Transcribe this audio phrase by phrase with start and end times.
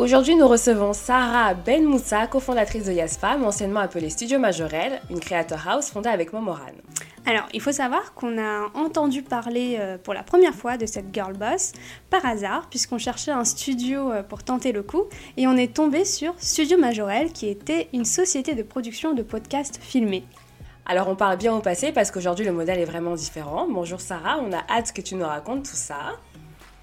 [0.00, 5.58] Aujourd'hui, nous recevons Sarah Ben Moussa, cofondatrice de Yasfam, anciennement appelée Studio Majorel, une creator
[5.68, 6.72] house fondée avec Momoran.
[7.26, 11.12] Alors, il faut savoir qu'on a entendu parler euh, pour la première fois de cette
[11.12, 11.72] girl boss
[12.08, 15.04] par hasard, puisqu'on cherchait un studio euh, pour tenter le coup,
[15.36, 19.78] et on est tombé sur Studio Majorel, qui était une société de production de podcasts
[19.82, 20.24] filmés.
[20.86, 23.68] Alors on parle bien au passé parce qu'aujourd'hui le modèle est vraiment différent.
[23.70, 26.16] Bonjour Sarah, on a hâte que tu nous racontes tout ça.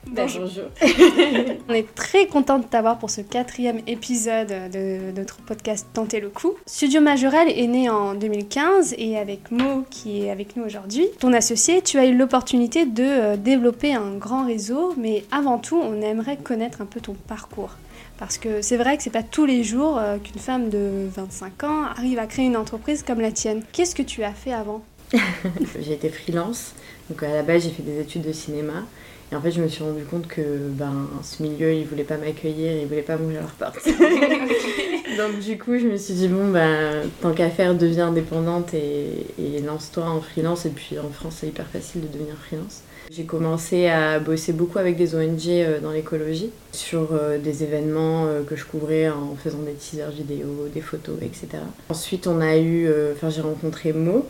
[0.10, 0.48] Bonjour.
[1.70, 6.30] On est très content de t'avoir pour ce quatrième épisode de notre podcast Tenter le
[6.30, 6.54] coup.
[6.66, 11.34] Studio Majorel est né en 2015 et avec Mo qui est avec nous aujourd'hui, ton
[11.34, 16.02] associé, tu as eu l'opportunité de euh, développer un grand réseau, mais avant tout, on
[16.02, 17.72] aimerait connaître un peu ton parcours.
[18.18, 21.64] Parce que c'est vrai que c'est pas tous les jours euh, qu'une femme de 25
[21.64, 23.64] ans arrive à créer une entreprise comme la tienne.
[23.74, 24.84] Qu'est-ce que tu as fait avant?
[25.80, 26.74] J'ai été freelance,
[27.10, 28.84] donc à la base j'ai fait des études de cinéma.
[29.32, 32.18] Et en fait, je me suis rendu compte que ben, ce milieu, il voulait pas
[32.18, 33.86] m'accueillir, il voulait pas m'ouvrir leur porte.
[35.18, 39.26] Donc, du coup, je me suis dit, bon, ben, tant qu'à faire, deviens indépendante et,
[39.66, 40.66] lance-toi en freelance.
[40.66, 42.84] Et puis, en France, c'est hyper facile de devenir freelance.
[43.12, 48.26] J'ai commencé à bosser beaucoup avec des ONG euh, dans l'écologie, sur euh, des événements
[48.28, 51.64] euh, que je couvrais en faisant des teasers vidéo, des photos, etc.
[51.90, 54.26] Ensuite, on a eu, enfin, j'ai rencontré Mo.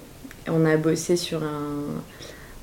[0.48, 1.84] On a bossé sur un,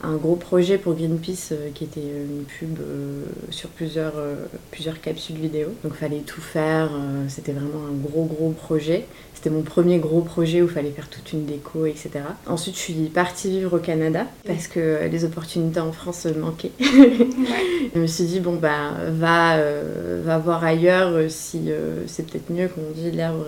[0.04, 4.34] un gros projet pour Greenpeace euh, qui était une pub euh, sur plusieurs, euh,
[4.70, 5.68] plusieurs capsules vidéo.
[5.82, 6.90] Donc fallait tout faire,
[7.28, 9.06] c'était vraiment un gros gros projet.
[9.34, 12.10] C'était mon premier gros projet où il fallait faire toute une déco, etc.
[12.46, 16.72] Ensuite je suis partie vivre au Canada parce que les opportunités en France manquaient.
[16.80, 19.58] je me suis dit bon bah va,
[20.24, 21.70] va voir ailleurs si
[22.06, 23.44] c'est peut-être mieux qu'on dit l'herbe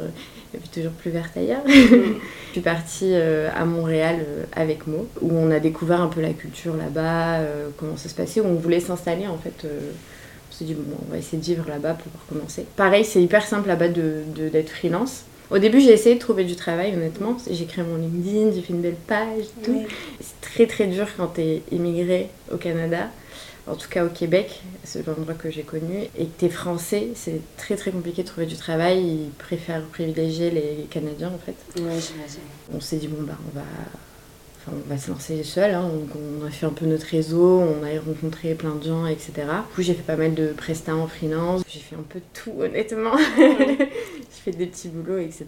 [0.57, 1.65] et puis toujours plus verte ailleurs.
[1.67, 1.71] Mm.
[2.49, 6.21] je suis partie euh, à Montréal euh, avec Mo, où on a découvert un peu
[6.21, 9.65] la culture là-bas, euh, comment ça se passait, où on voulait s'installer en fait.
[9.65, 12.67] on s'est dit, bon, on va essayer de vivre là-bas pour pouvoir commencer.
[12.77, 15.25] Pareil, c'est hyper simple là-bas d'être de, d'être freelance.
[15.49, 17.37] Au début, j'ai essayé de trouver du travail, honnêtement.
[17.49, 19.85] J'ai créé mon LinkedIn, j'ai fait une belle page, tout.
[20.21, 23.11] C'est très très dur quand t'es immigré au Canada
[23.67, 27.09] en tout cas au Québec, c'est l'endroit que j'ai connu, et que tu es français,
[27.15, 29.03] c'est très très compliqué de trouver du travail.
[29.03, 31.57] Ils préfèrent privilégier les Canadiens en fait.
[31.81, 32.41] Ouais, j'imagine.
[32.73, 33.65] On s'est dit, bon, bah, on va,
[34.61, 35.75] enfin, on va se lancer seul.
[35.75, 35.91] Hein.
[36.15, 39.33] on a fait un peu notre réseau, on a rencontré plein de gens, etc.
[39.37, 41.63] Du coup, j'ai fait pas mal de prestats en freelance.
[41.69, 43.17] J'ai fait un peu de tout, honnêtement.
[43.37, 45.47] j'ai fait des petits boulots, etc.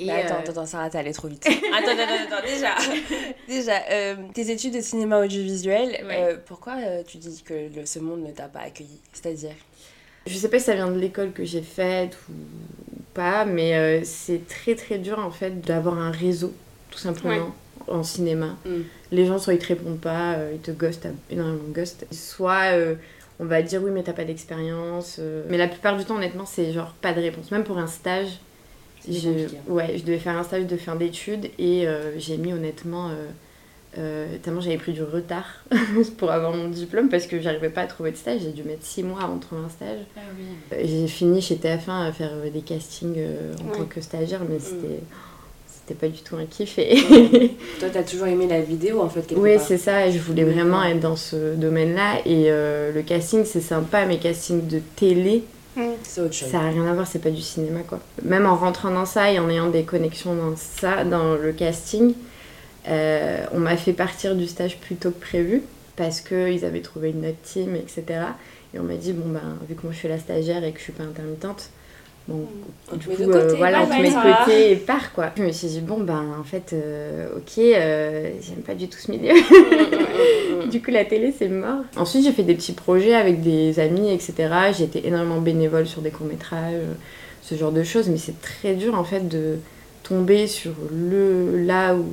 [0.00, 1.46] Et attends, euh, attends, Sarah, t'es allée trop vite.
[1.46, 2.74] attends, attends, attends, déjà.
[3.48, 8.30] déjà, euh, tes études de cinéma audiovisuel, euh, pourquoi tu dis que ce monde ne
[8.30, 8.98] t'a pas accueilli?
[9.12, 9.54] C'est-à-dire?
[10.26, 12.32] Je sais pas si ça vient de l'école que j'ai faite ou
[13.12, 16.52] pas, mais c'est très très dur en fait d'avoir un réseau,
[16.90, 17.54] tout simplement.
[17.88, 18.82] En cinéma, mm.
[19.10, 22.06] les gens soit ils te répondent pas, ils te ghostent, énormément ghost.
[22.12, 22.72] Soit
[23.40, 25.18] on va dire oui mais t'as pas d'expérience.
[25.48, 27.50] Mais la plupart du temps honnêtement c'est genre pas de réponse.
[27.50, 28.38] Même pour un stage,
[29.08, 33.08] je, ouais, je devais faire un stage de fin d'études et euh, j'ai mis honnêtement,
[33.08, 33.26] euh,
[33.98, 35.64] euh, tellement j'avais pris du retard
[36.18, 38.40] pour avoir mon diplôme parce que j'arrivais pas à trouver de stage.
[38.42, 40.00] J'ai dû mettre 6 mois avant de trouver un stage.
[40.16, 43.18] Ah j'ai fini chez TF1 à faire des castings
[43.64, 44.60] en tant que stagiaire, mais mm.
[44.60, 45.00] c'était.
[45.66, 46.78] C'était pas du tout un kiff.
[46.78, 47.00] Et
[47.80, 50.08] Toi, t'as toujours aimé la vidéo en fait Oui, c'est ça.
[50.08, 52.20] Je voulais vraiment être dans ce domaine-là.
[52.26, 55.42] Et le casting, c'est sympa, mais casting de télé,
[56.04, 58.00] ça n'a rien à voir, c'est pas du cinéma quoi.
[58.22, 62.14] Même en rentrant dans ça et en ayant des connexions dans ça, dans le casting,
[62.88, 65.62] euh, on m'a fait partir du stage plus tôt que prévu
[65.96, 68.04] parce qu'ils avaient trouvé une autre team, etc.
[68.74, 70.78] Et on m'a dit, bon ben, vu que moi je suis la stagiaire et que
[70.78, 71.70] je suis pas intermittente,
[72.28, 72.46] Bon,
[72.92, 75.30] on du coup, euh, voilà, on te met de côté et part quoi.
[75.36, 78.98] Je me suis dit, bon, ben en fait, euh, ok, euh, j'aime pas du tout
[78.98, 79.34] ce milieu.
[80.70, 81.82] du coup, la télé, c'est mort.
[81.96, 84.34] Ensuite, j'ai fait des petits projets avec des amis, etc.
[84.76, 86.74] J'ai été énormément bénévole sur des courts-métrages,
[87.42, 89.56] ce genre de choses, mais c'est très dur en fait de
[90.02, 92.04] tomber sur le là où.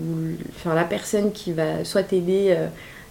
[0.55, 2.55] Enfin, la personne qui va soit t'aider.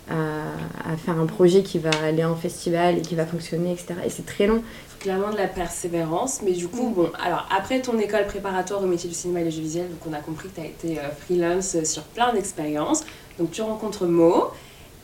[0.08, 3.94] À, à, faire un projet qui va aller en festival et qui va fonctionner, etc.
[4.05, 4.62] Et c'est très long
[5.00, 6.43] clairement de la persévérance.
[6.43, 6.94] Mais du coup, mm.
[6.94, 10.12] bon, alors après ton école préparatoire au métier du cinéma et de visuel, donc on
[10.12, 13.05] a compris que tu as été euh, freelance sur plein d'expériences.
[13.38, 14.53] Donc tu rencontres Mo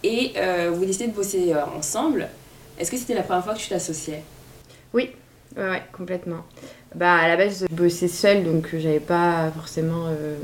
[0.03, 2.29] et euh, vous décidez de bosser euh, ensemble.
[2.79, 4.23] Est-ce que c'était la première fois que tu t'associais?
[4.93, 5.11] Oui.
[5.57, 6.45] Ouais, ouais, complètement.
[6.95, 10.37] Bah, à la base, je bossais seule, donc j'avais pas forcément euh,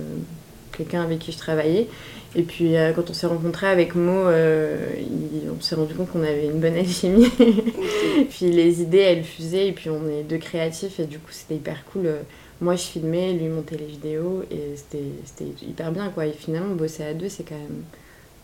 [0.76, 1.88] quelqu'un avec qui je travaillais.
[2.36, 6.10] Et puis, euh, quand on s'est rencontrés avec Mo, euh, il- on s'est rendu compte
[6.10, 7.30] qu'on avait une bonne alchimie.
[8.30, 11.56] puis les idées, elles fusaient, et puis on est deux créatifs, et du coup, c'était
[11.56, 12.10] hyper cool.
[12.60, 16.26] Moi, je filmais, lui montait les vidéos, et c'était hyper bien, quoi.
[16.26, 17.82] Et finalement, bosser à deux, c'est quand même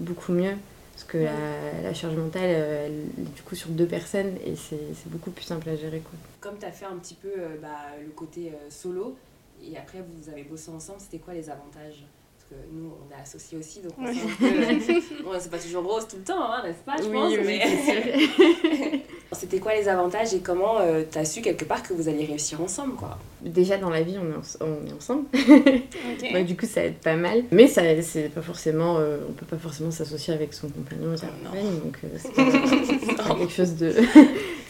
[0.00, 0.55] beaucoup mieux.
[0.94, 4.79] Parce que la, la charge mentale, euh, elle du coup sur deux personnes, et c'est
[5.11, 6.12] beaucoup plus simple à gérer, quoi.
[6.41, 7.69] Comme tu as fait un petit peu euh, bah,
[8.03, 9.17] le côté solo,
[9.62, 12.05] et après vous avez bossé ensemble, c'était quoi les avantages?
[12.50, 14.12] Que nous, on est associés aussi, donc on Ouais.
[14.43, 19.00] euh, c'est pas toujours rose tout le temps, hein, n'est-ce pas, je pense, mais...
[19.32, 20.76] C'était quoi les avantages et comment
[21.11, 23.19] tu as su quelque part que vous alliez réussir ensemble, quoi?
[23.43, 25.25] Déjà dans la vie, on est, en- on est ensemble.
[25.35, 26.32] Ok.
[26.32, 27.43] Donc, du coup, ça aide pas mal.
[27.50, 31.17] Mais ça, c'est pas forcément, euh, on peut pas forcément s'associer avec son compagnon ou
[31.17, 31.50] sa Non.
[31.50, 31.79] compagne.
[31.81, 33.93] Donc, euh, c'est pas quelque chose de.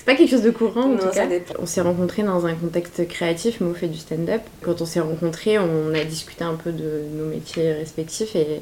[0.04, 1.26] C'est pas quelque chose de courant en tout ça cas.
[1.26, 1.54] dépend.
[1.58, 3.60] On s'est rencontrés dans un contexte créatif.
[3.60, 4.42] Mo fait du stand-up.
[4.62, 8.60] Quand on s'est rencontrés, on a discuté un peu de nos métiers respectifs et.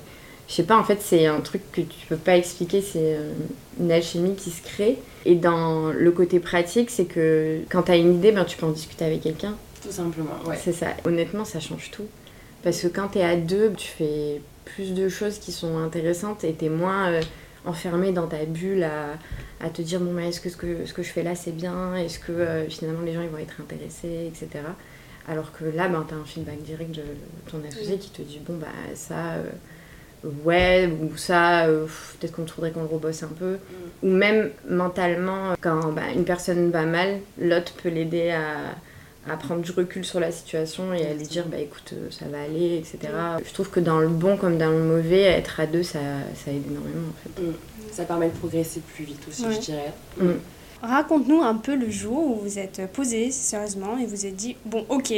[0.48, 3.32] Je sais pas, en fait, c'est un truc que tu peux pas expliquer, c'est euh,
[3.80, 4.98] une alchimie qui se crée.
[5.24, 8.70] Et dans le côté pratique, c'est que quand t'as une idée, ben, tu peux en
[8.72, 9.54] discuter avec quelqu'un.
[9.82, 10.58] Tout simplement, ouais.
[10.62, 10.88] C'est ça.
[11.06, 12.04] Honnêtement, ça change tout.
[12.62, 16.52] Parce que quand t'es à deux, tu fais plus de choses qui sont intéressantes et
[16.52, 17.20] t'es moins euh,
[17.64, 19.16] enfermé dans ta bulle à,
[19.64, 21.52] à te dire bon, mais est-ce que ce, que ce que je fais là c'est
[21.52, 21.94] bien?
[21.96, 24.64] Est-ce que euh, finalement les gens ils vont être intéressés, etc.
[25.28, 27.02] Alors que là, ben, t'as un feedback direct de
[27.50, 29.32] ton associé qui te dit bon, bah ça.
[29.34, 29.44] euh,
[30.44, 31.86] Ouais, ou ça, euh,
[32.20, 33.56] peut-être qu'on trouverait qu'on le rebosse un peu.
[34.04, 38.76] Ou même mentalement, quand bah, une personne va mal, l'autre peut l'aider à,
[39.30, 42.24] à prendre du recul sur la situation et à lui dire bah écoute euh, ça
[42.26, 43.12] va aller etc
[43.46, 46.00] je trouve que dans le bon comme dans le mauvais être à deux ça,
[46.34, 47.42] ça aide énormément en fait
[47.92, 49.52] Ça permet de progresser plus vite aussi, Ouais.
[49.54, 49.92] je dirais.
[50.18, 50.30] Mm.
[50.82, 54.84] Raconte-nous un peu le jour où vous êtes posé sérieusement et vous êtes dit bon
[54.88, 55.12] ok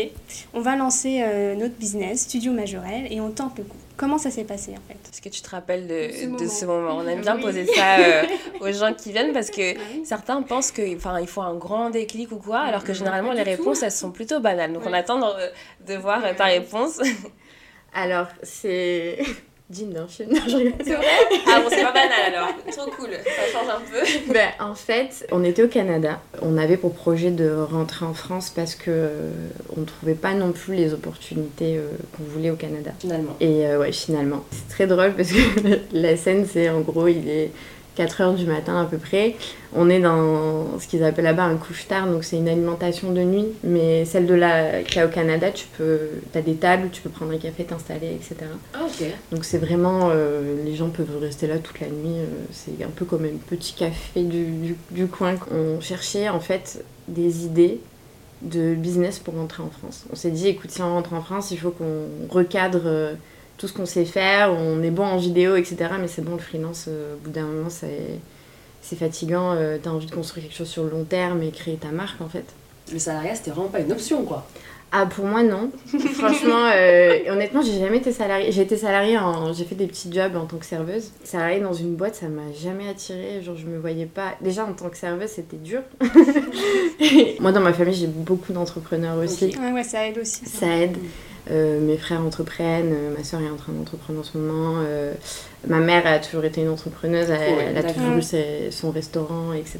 [0.52, 3.76] on va lancer euh, notre business Studio Majorel et on tente le coup.
[3.96, 4.98] Comment ça s'est passé en fait?
[5.12, 6.48] Est-ce que tu te rappelles de, Ce de moment.
[6.48, 7.42] ce moment On aime bien Oui.
[7.42, 8.22] poser ça euh,
[8.60, 9.74] aux gens qui viennent parce que
[10.04, 13.50] certains pensent qu'il il faut un grand déclic ou quoi, alors que généralement les tout.
[13.50, 14.72] réponses elles sont plutôt banales.
[14.72, 17.00] Donc on attend de, de voir ta réponse.
[17.94, 19.18] alors c'est
[19.70, 20.72] Jean d'un film non, je rigole.
[21.46, 22.48] ah bon, c'est pas banal alors.
[22.70, 24.32] Trop cool, ça change un peu.
[24.32, 26.20] Ben, en fait, on était au Canada.
[26.42, 29.30] On avait pour projet de rentrer en France parce que euh,
[29.74, 32.92] on ne trouvait pas non plus les opportunités euh, qu'on voulait au Canada.
[32.98, 33.36] Finalement.
[33.40, 34.44] Et euh, ouais, finalement.
[34.50, 37.50] C'est très drôle parce que la scène, c'est en gros, il est
[37.96, 39.36] 4h du matin à peu près.
[39.74, 43.46] On est dans ce qu'ils appellent là-bas un couche-tard, donc c'est une alimentation de nuit.
[43.62, 45.98] Mais celle de la qu'il y a au Canada, tu peux,
[46.34, 48.36] as des tables, tu peux prendre un café, t'installer, etc.
[48.74, 49.06] Ah ok.
[49.32, 52.18] Donc c'est vraiment, euh, les gens peuvent rester là toute la nuit.
[52.18, 55.34] euh, c'est un peu comme un petit café du, du, du coin.
[55.50, 57.80] On cherchait en fait des idées
[58.42, 60.04] de business pour rentrer en France.
[60.12, 63.14] On s'est dit, écoute, si on rentre en France, il faut qu'on recadre euh,
[63.58, 64.52] tout ce qu'on sait faire.
[64.52, 65.76] On est bon en vidéo, etc.
[66.00, 68.18] Mais c'est bon, le freelance, euh, au bout d'un moment, c'est
[68.82, 69.52] c'est fatigant.
[69.54, 72.20] euh, T'as envie de construire quelque chose sur le long terme et créer ta marque
[72.20, 72.44] en fait.
[72.92, 74.46] Le salariat c'était vraiment pas une option quoi.
[74.96, 75.70] Ah pour moi non.
[76.12, 78.52] Franchement, euh, honnêtement, j'ai jamais été salariée.
[78.52, 81.10] J'ai été salariée en, j'ai fait des petits jobs en tant que serveuse.
[81.24, 83.40] Salariée dans une boîte, ça m'a jamais attirée.
[83.42, 84.34] Genre je me voyais pas.
[84.40, 85.80] Déjà en tant que serveuse, c'était dur.
[87.40, 89.46] moi dans ma famille, j'ai beaucoup d'entrepreneurs aussi.
[89.46, 89.60] Ok.
[89.62, 90.44] Ouais ouais ça aide aussi.
[90.46, 90.60] ça.
[90.60, 90.96] Ça aide.
[91.50, 94.76] Euh, mes frères entreprennent, euh, ma soeur est en train d'entreprendre en ce moment.
[94.86, 95.12] euh,
[95.68, 99.52] ma mère a toujours été une entrepreneuse, elle, elle a toujours eu ses- son restaurant,
[99.52, 99.78] etc.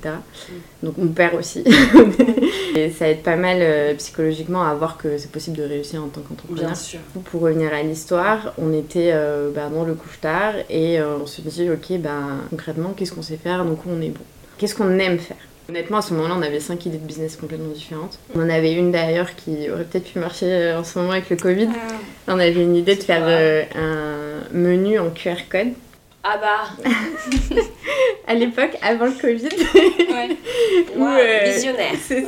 [0.82, 1.64] Donc mon père aussi.
[2.76, 6.08] Et ça aide pas mal euh, psychologiquement à voir que c'est possible de réussir en
[6.08, 6.66] tant qu'entrepreneur.
[6.66, 7.00] Bien sûr.
[7.30, 11.40] Pour revenir à l'histoire, on était euh, bah, dans le couche-tard et euh, on se
[11.40, 12.10] dit, ok, bah,
[12.50, 13.64] concrètement, qu'est-ce qu'on sait faire?
[13.64, 14.20] Donc on est bon.
[14.58, 15.36] Qu'est-ce qu'on aime faire?
[15.68, 18.18] Honnêtement, à ce moment-là, on avait cinq idées de business complètement différentes.
[18.34, 21.30] On en avait une d'ailleurs qui aurait peut-être pu marcher euh, en ce moment avec
[21.30, 21.68] le Covid.
[21.74, 21.94] Ah,
[22.28, 25.68] On avait une idée de faire euh, un menu en QR code.
[26.22, 26.90] Ah bah,
[28.26, 29.48] À l'époque, avant le Covid.
[29.48, 30.36] ouais.
[30.96, 31.92] Ou, wow, euh, visionnaire.
[32.02, 32.24] c'est-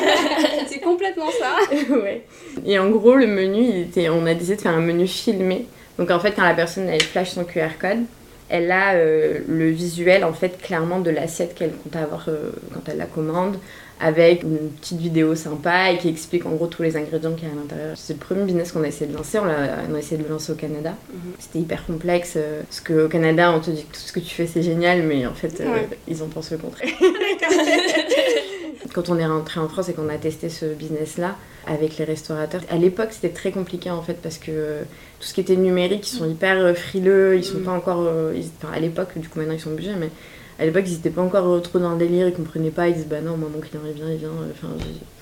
[0.68, 1.56] c'est complètement ça.
[1.94, 2.24] ouais.
[2.66, 5.66] Et en gros, le menu, il était, on a décidé de faire un menu filmé.
[5.98, 8.04] Donc en fait, quand la personne elle flash son QR code,
[8.48, 12.80] elle a euh, le visuel en fait clairement de l'assiette qu'elle compte avoir euh, quand
[12.88, 13.56] elle la commande,
[14.00, 17.50] avec une petite vidéo sympa et qui explique en gros tous les ingrédients qu'il y
[17.50, 17.96] a à l'intérieur.
[17.96, 19.38] C'est le premier business qu'on a essayé de lancer.
[19.38, 19.46] On,
[19.94, 20.94] a essayé de le lancer au Canada.
[21.12, 21.32] Mhm.
[21.38, 24.34] C'était hyper complexe euh, parce qu'au Canada, on te dit que tout ce que tu
[24.34, 25.88] fais c'est génial, mais en fait, Ouais.
[26.08, 26.90] ils en pensent le contraire.
[28.92, 31.36] Quand on est rentré en France et qu'on a testé ce business-là
[31.66, 34.80] avec les restaurateurs, à l'époque c'était très compliqué en fait parce que
[35.24, 37.62] tout ce qui était numérique, ils sont hyper euh, frileux, ils sont Mm.
[37.64, 38.02] pas encore.
[38.02, 40.10] euh, ils- enfin, à l'époque, du coup maintenant ils sont obligés, mais
[40.58, 42.92] à l'époque ils étaient pas encore euh, trop dans le délire, ils comprenaient pas, ils
[42.94, 44.68] disaient bah non, moi mon client il vient, il vient, enfin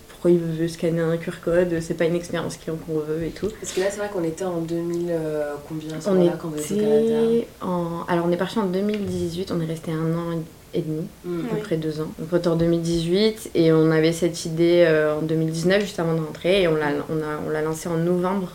[0.08, 3.30] pourquoi il veut scanner un QR code, c'est pas une expérience client qu'on veut et
[3.30, 3.48] tout.
[3.60, 6.58] Parce que là, c'est vrai qu'on était en 2000, euh, combien On moment-là, quand vous
[6.58, 8.04] étiez au Canada était en...
[8.08, 10.32] Alors on est parti en 2018, on est resté un an
[10.74, 11.44] et demi, Hmm.
[11.46, 11.60] à peu Oui.
[11.62, 12.10] près deux ans.
[12.18, 16.14] Donc on était en 2018 et on avait cette idée euh, en 2019, juste avant
[16.14, 18.48] de rentrer, et on l'a on a, on l'a lancé en novembre,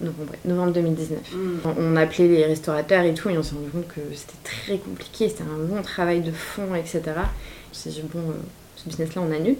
[0.00, 1.18] novembre, novembre 2019.
[1.32, 1.70] Hmm.
[1.78, 4.78] On a appelé les restaurateurs et tout, et on s'est rendu compte que c'était très
[4.78, 7.02] compliqué, c'était un long travail de fond, etc.
[7.70, 8.32] On s'est dit, bon, euh,
[8.76, 9.56] ce business-là, on annule.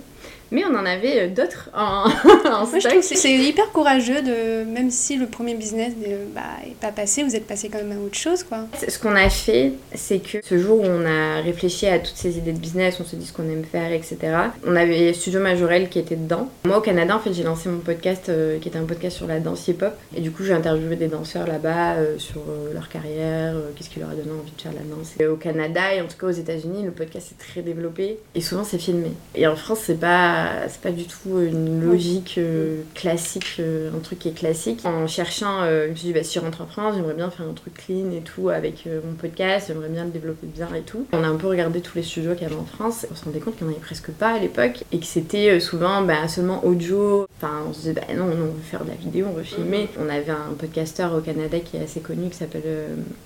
[0.53, 2.05] Mais on en avait euh, d'autres en,
[2.45, 2.93] en Moi, je stock.
[2.93, 6.43] trouve que c'est hyper courageux de, même si le premier business euh, bah,
[6.81, 8.67] pas passé, vous êtes passé quand même à autre chose, quoi.
[8.89, 12.39] Ce qu'on a fait, c'est que ce jour où on a réfléchi à toutes ces
[12.39, 14.19] idées de business, on se dit ce qu'on aime faire, etc.
[14.67, 16.49] On avait Studio Majorel qui était dedans.
[16.65, 19.27] Moi, au Canada, en fait, j'ai lancé mon podcast euh, qui était un podcast sur
[19.27, 19.93] la danse hip-hop.
[20.17, 24.01] Et du coup, j'ai interviewé des danseurs là-bas euh, sur euh, leur carrière, qu'est-ce qui
[24.01, 25.13] leur a donné envie de faire la danse.
[25.21, 28.41] Et au Canada et en tout cas aux États-Unis, le podcast est très développé et
[28.41, 29.13] souvent c'est filmé.
[29.35, 33.99] Et en France, c'est pas, c'est pas du tout une logique euh, classique, euh, un
[34.01, 34.81] truc qui est classique.
[34.85, 37.31] En cherchant, euh, je me suis dit, bah, si je rentre en France, j'aimerais bien
[37.31, 40.83] faire un truc clean et tout avec mon podcast, j'aimerais bien le développer bien et
[40.83, 41.07] tout.
[41.13, 43.25] On a un peu regardé tous les studios qu'il y avait en France, on se
[43.25, 46.29] rendait compte qu'il n'y en avait presque pas à l'époque et que c'était souvent bah,
[46.29, 47.27] seulement audio.
[47.37, 49.43] Enfin, on se disait, bah non, non, on veut faire de la vidéo, on veut
[49.43, 49.89] filmer.
[49.99, 52.63] On avait un podcasteur au Canada qui est assez connu qui s'appelle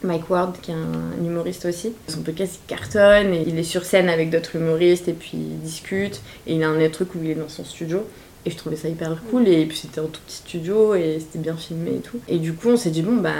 [0.02, 1.92] Mike Ward, qui est un humoriste aussi.
[2.08, 5.60] Son podcast il cartonne et il est sur scène avec d'autres humoristes et puis il
[5.60, 6.20] discute.
[6.46, 8.04] Et il a un autre truc où il est dans son studio.
[8.46, 9.48] Et je trouvais ça hyper cool.
[9.48, 12.18] Et puis c'était un tout petit studio et c'était bien filmé et tout.
[12.28, 13.32] Et du coup, on s'est dit, bon, bah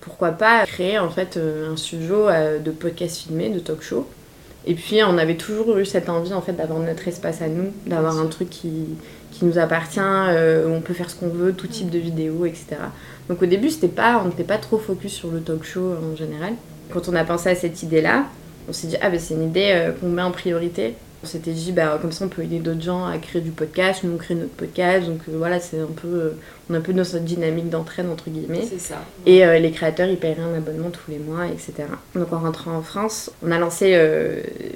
[0.00, 4.06] pourquoi pas créer en fait euh, un studio euh, de podcast filmé, de talk show.
[4.64, 7.72] Et puis on avait toujours eu cette envie en fait d'avoir notre espace à nous,
[7.86, 8.70] d'avoir un truc qui,
[9.32, 12.46] qui nous appartient, euh, où on peut faire ce qu'on veut, tout type de vidéos,
[12.46, 12.76] etc.
[13.28, 16.14] Donc au début, c'était pas, on n'était pas trop focus sur le talk show en
[16.14, 16.52] général.
[16.92, 18.26] Quand on a pensé à cette idée-là,
[18.68, 20.94] on s'est dit, ah ben c'est une idée qu'on met en priorité.
[21.22, 24.02] On s'était dit, bah, comme ça on peut aider d'autres gens à créer du podcast,
[24.02, 26.30] nous on crée notre podcast, donc euh, voilà, c'est un peu, euh,
[26.68, 28.66] on est un peu dans cette dynamique d'entraide entre guillemets.
[28.68, 28.96] C'est ça.
[29.24, 31.74] Et euh, les créateurs, ils paieraient un abonnement tous les mois, etc.
[32.14, 33.90] Donc en rentrant en France, on a lancé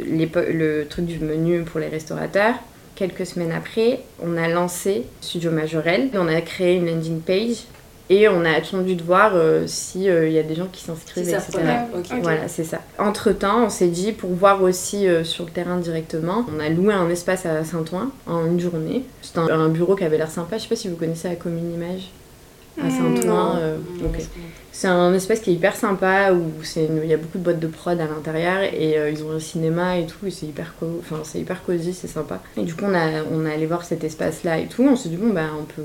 [0.05, 2.55] les le truc du menu pour les restaurateurs.
[2.95, 6.11] Quelques semaines après, on a lancé Studio Majorel.
[6.15, 7.65] On a créé une landing page
[8.09, 11.45] et on a attendu de voir euh, s'il y a des gens qui s'inscrivent, etc.
[11.53, 11.87] voilà.
[11.95, 12.07] Ok.
[12.13, 12.19] Ok.
[12.23, 12.81] Voilà, c'est ça.
[12.99, 16.69] Entre temps, on s'est dit pour voir aussi euh, sur le terrain directement, on a
[16.69, 19.03] loué un espace à Saint-Ouen en une journée.
[19.23, 20.57] C'était un, un bureau qui avait l'air sympa.
[20.59, 22.11] Je sais pas si vous connaissez la commune Image
[22.81, 23.57] à Mm, Saint-Ouen.
[23.59, 23.77] euh,
[24.71, 27.67] C'est un espace qui est hyper sympa où il y a beaucoup de boîtes de
[27.67, 31.03] prod à l'intérieur et euh, ils ont un cinéma et tout et c'est hyper co-
[31.67, 32.41] cosy, c'est sympa.
[32.59, 34.95] Et du coup on a on est allé voir cet espace là et tout, on
[34.95, 35.83] s'est dit bon bah on peut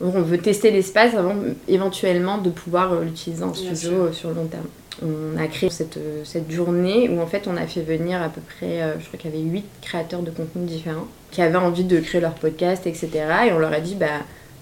[0.00, 1.34] on veut tester l'espace avant
[1.68, 4.66] éventuellement de pouvoir euh, l'utiliser en studio euh, sur le long terme.
[5.02, 8.28] On a créé cette, euh, cette journée où en fait on a fait venir à
[8.28, 11.84] peu près, je crois qu'il y avait 8 créateurs de contenu différents qui avaient envie
[11.84, 13.08] de créer leur podcast, etc.
[13.48, 14.06] Et on leur a dit bah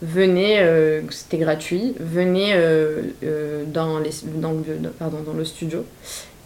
[0.03, 5.45] venez, euh, c'était gratuit, venez euh, euh, dans, les, dans, le, dans- pardon, dans le
[5.45, 5.85] studio.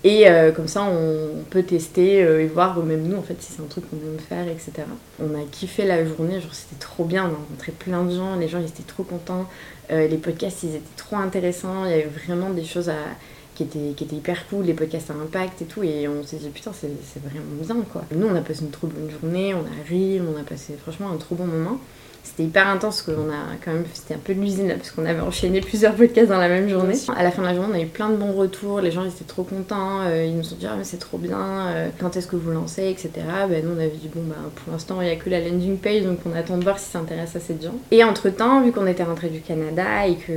[0.05, 3.53] Et euh, comme ça, on peut tester euh, et voir même nous, en fait, si
[3.53, 4.73] c'est un truc qu'on aime faire, etc.
[5.21, 8.37] On a kiffé la journée, genre c'était trop bien, on a rencontré plein de gens,
[8.37, 9.49] les gens étaient trop contents,
[9.91, 12.91] Euh, les podcasts ils étaient trop intéressants, il y avait vraiment des choses
[13.55, 16.37] qui, étaient, qui étaient hyper cool, les podcasts à impact et tout, et on s'est
[16.39, 18.05] dit putain, c'est c'est vraiment bien quoi.
[18.15, 21.11] Nous, on a passé une trop bonne journée, on a ri, on a passé franchement
[21.11, 21.79] un trop bon moment.
[22.25, 24.91] C'était hyper intense parce qu'on a quand même, c'était un peu de l'usine là, parce
[24.91, 26.95] qu'on avait enchaîné plusieurs podcasts dans la même journée.
[27.14, 29.02] À la fin de la journée, on a eu plein de bons retours, les gens
[29.05, 31.88] ils étaient trop contents, euh, ils nous ont dit ah mais c'est trop bien, euh,
[31.99, 33.11] quand est-ce que vous lancez, etc.
[33.49, 35.76] Ben, nous on avait dit bon bah pour l'instant il n'y a que la landing
[35.79, 37.75] page donc on attend de voir si ça intéresse assez de gens.
[37.91, 40.33] Et entre temps, vu qu'on était rentré du Canada et que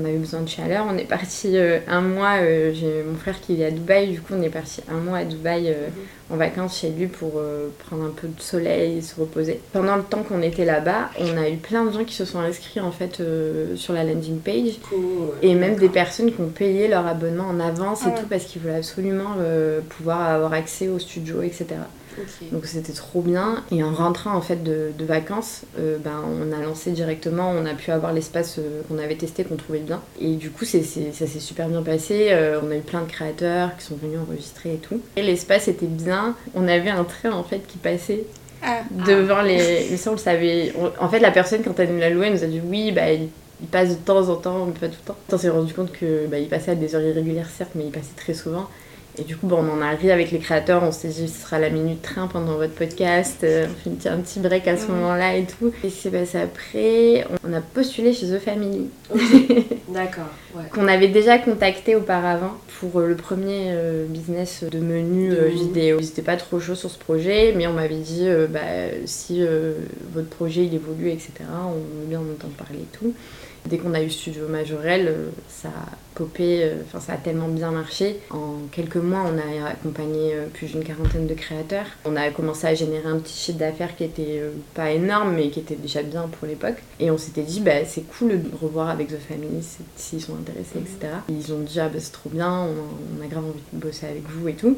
[0.00, 2.38] on avait besoin de chaleur, on est parti euh, un mois,
[2.72, 5.24] j'ai mon frère qui est à Dubaï, du coup on est parti un mois à
[5.24, 5.88] Dubaï euh,
[6.30, 7.32] en vacances chez lui pour
[7.86, 9.60] prendre un peu de soleil et se reposer.
[9.72, 12.38] Pendant le temps qu'on était là-bas, on a eu plein de gens qui se sont
[12.40, 15.00] inscrits en fait euh, sur la landing page Cool.
[15.42, 18.18] et même des personnes qui ont payé leur abonnement en avance Ah et ouais.
[18.20, 21.66] tout parce qu'ils voulaient absolument euh, pouvoir avoir accès au studio, etc.
[22.52, 23.64] Donc c'était trop bien.
[23.72, 27.66] Et en rentrant en fait de, de vacances, euh, ben, on a lancé directement, on
[27.66, 30.00] a pu avoir l'espace euh, qu'on avait testé, qu'on trouvait bien.
[30.20, 32.28] Et du coup, c'est, c'est- ça s'est super bien passé.
[32.30, 35.00] Euh, on a eu plein de créateurs qui sont venus enregistrer et tout.
[35.16, 36.36] Et l'espace était bien.
[36.54, 38.22] On avait un train en fait qui passait
[38.64, 39.88] Ah, devant les.
[39.90, 40.72] Mais ça, on le savait.
[40.78, 42.92] On- En fait, la personne, quand elle nous l'a loué, elle nous a dit oui,
[42.92, 43.28] bah, il,
[43.60, 45.16] il passe de temps en temps, mais pas tout le temps.
[45.32, 47.90] On s'est rendu compte que bah, il passait à des heures irrégulières, certes, mais il
[47.90, 48.68] passait très souvent.
[49.18, 51.42] Et du coup, bon, on en a ri avec les créateurs, on s'est dit ce
[51.42, 54.88] sera la minute train pendant votre podcast, euh, on fait un petit, break à ce
[54.88, 55.72] moment-là et tout.
[55.84, 58.88] Et c'est passé après, on a postulé chez The Family,
[59.88, 60.24] D'accord,
[60.56, 60.64] ouais.
[60.72, 65.98] qu'on avait déjà contacté auparavant pour euh, le premier euh, business de menu vidéo.
[66.00, 68.60] Ils étaient pas trop chauds sur ce projet, mais on m'avait dit bah,
[69.06, 69.74] si euh,
[70.12, 71.32] votre projet il évolue, etc.,
[71.66, 73.14] on veut bien en entendre parler et tout.
[73.66, 77.48] Dès qu'on a eu Studio Majorel, euh, ça a popé, euh, enfin ça a tellement
[77.48, 78.20] bien marché.
[78.28, 81.86] En quelques mois, on a accompagné euh, plus d'une quarantaine de créateurs.
[82.04, 84.42] On a commencé à générer un petit chiffre d'affaires qui était
[84.74, 86.76] pas énorme, mais qui était déjà bien pour l'époque.
[87.00, 89.66] Et on s'était dit, bah, c'est cool de revoir avec The Family
[89.96, 91.14] s'ils sont intéressés, etc.
[91.30, 94.06] Ils ont dit, ah bah, c'est trop bien, on, on a grave envie de bosser
[94.06, 94.76] avec vous et tout.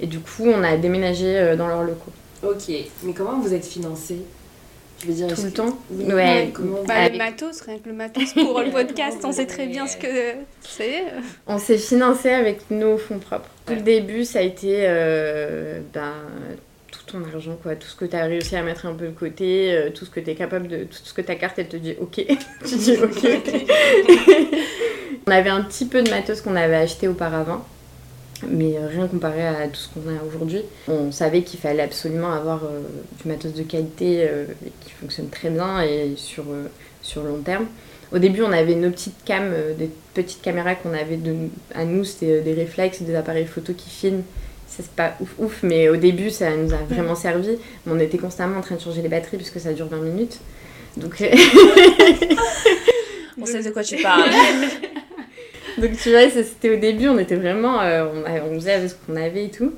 [0.00, 2.12] Et du coup, on a déménagé dans leurs locaux.
[2.42, 2.70] Ok,
[3.04, 4.18] mais comment vous êtes financé
[5.02, 6.50] Je veux dire, Tout le temps Oui, Ouais.
[6.54, 9.66] comment Bah, Avec- Le matos, rien que le matos pour le podcast, on sait très
[9.66, 10.06] bien ce que
[10.62, 11.04] c'est.
[11.46, 13.48] On s'est financé avec nos fonds propres.
[13.66, 13.78] Tout Ouais.
[13.78, 16.12] le début, ça a été euh, ben,
[16.90, 17.76] tout ton argent, quoi.
[17.76, 20.10] Tout ce que tu as réussi à mettre un peu de côté, euh, tout ce
[20.10, 20.84] que tu es capable de.
[20.84, 22.14] Tout ce que ta carte, elle te dit OK.
[22.66, 23.66] tu dis OK, OK.
[25.26, 27.64] on avait un petit peu de matos qu'on avait acheté auparavant.
[28.48, 30.62] Mais euh, rien comparé à tout ce qu'on a aujourd'hui.
[30.88, 32.82] On savait qu'il fallait absolument avoir euh,
[33.20, 34.46] du matos de qualité euh,
[34.84, 36.66] qui fonctionne très bien et sur, euh,
[37.02, 37.66] sur long terme.
[38.12, 41.34] Au début, on avait nos petites cams, des petites caméras qu'on avait de,
[41.74, 44.22] à nous, c'était des réflexes, des appareils photo qui filment.
[44.68, 47.58] Ça, c'est pas ouf ouf, mais au début, ça nous a vraiment servi.
[47.84, 50.38] Mais on était constamment en train de changer les batteries puisque ça dure 20 minutes.
[50.96, 51.20] Donc,
[53.40, 54.30] On sait de quoi tu parles.
[55.80, 57.80] donc tu vois, c'était au début, on était vraiment.
[57.82, 58.06] euh,
[58.44, 59.72] on, faisait avec ce qu'on avait et tout.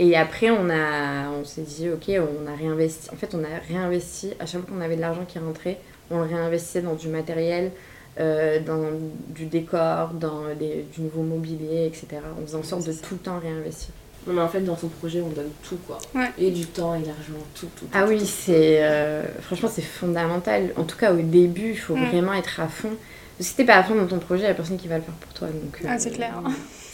[0.00, 3.08] Et après, on, a, on s'est dit, ok, on a réinvesti.
[3.12, 4.32] En fait, on a réinvesti.
[4.40, 5.78] À chaque fois qu'on avait de l'argent qui rentrait,
[6.10, 7.70] on le réinvestissait dans du matériel,
[8.18, 8.86] euh, dans
[9.28, 12.06] du décor, dans des- du nouveau mobilier, etc.
[12.40, 13.06] On faisait en sorte de ça.
[13.06, 13.90] tout le temps réinvestir.
[14.26, 15.98] Non, mais en fait, dans son projet, on donne tout, quoi.
[16.14, 16.30] Ouais.
[16.38, 17.86] Et du temps et l'argent, tout, tout.
[17.92, 18.24] Ah tout, oui, tout.
[18.24, 20.70] c'est euh, franchement c'est fondamental.
[20.76, 22.06] En tout cas au début, il faut Mm.
[22.08, 22.92] vraiment être à fond.
[23.40, 25.02] Si t'es pas à fond dans ton projet, il y a personne qui va le
[25.02, 25.48] faire pour toi.
[25.48, 26.34] Donc, Ah, c'est clair.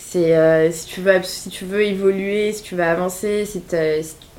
[0.08, 3.62] C'est euh, si tu veux si tu veux évoluer, si tu veux avancer, si,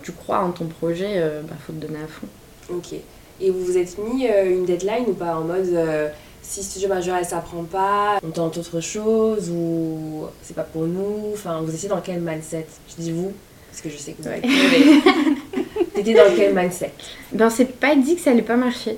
[0.02, 2.28] tu crois en ton projet, euh, bah faut te donner à fond.
[2.70, 2.94] Ok.
[3.40, 6.10] Et vous vous êtes mis euh, une deadline ou pas En mode, euh,
[6.42, 11.32] si Studio Majorel ça prend pas, on tente autre chose ou c'est pas pour nous?
[11.34, 12.68] Enfin, vous étiez dans quel mindset?
[12.90, 13.32] Je dis vous,
[13.70, 14.42] parce que je sais que vous Ouais.
[15.94, 16.92] T'étais dans quel mindset?
[17.32, 18.98] Ben c'est pas dit que ça allait pas marcher.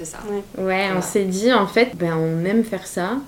[0.00, 0.18] C'est ça.
[0.28, 1.02] Ouais, on Voilà.
[1.02, 3.18] s'est dit en fait, ben on aime faire ça.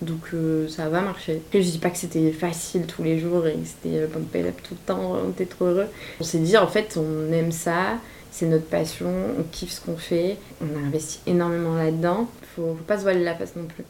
[0.00, 1.42] Donc euh, ça va marcher.
[1.52, 4.34] Et je dis pas que c'était facile tous les jours et que c'était euh, pump
[4.34, 5.86] it up tout le temps, on était trop heureux.
[6.20, 7.98] On s'est dit en fait on aime ça,
[8.30, 12.28] c'est notre passion, on kiffe ce qu'on fait, on a investi énormément là-dedans.
[12.54, 13.84] Faut, faut pas se voiler la face non plus.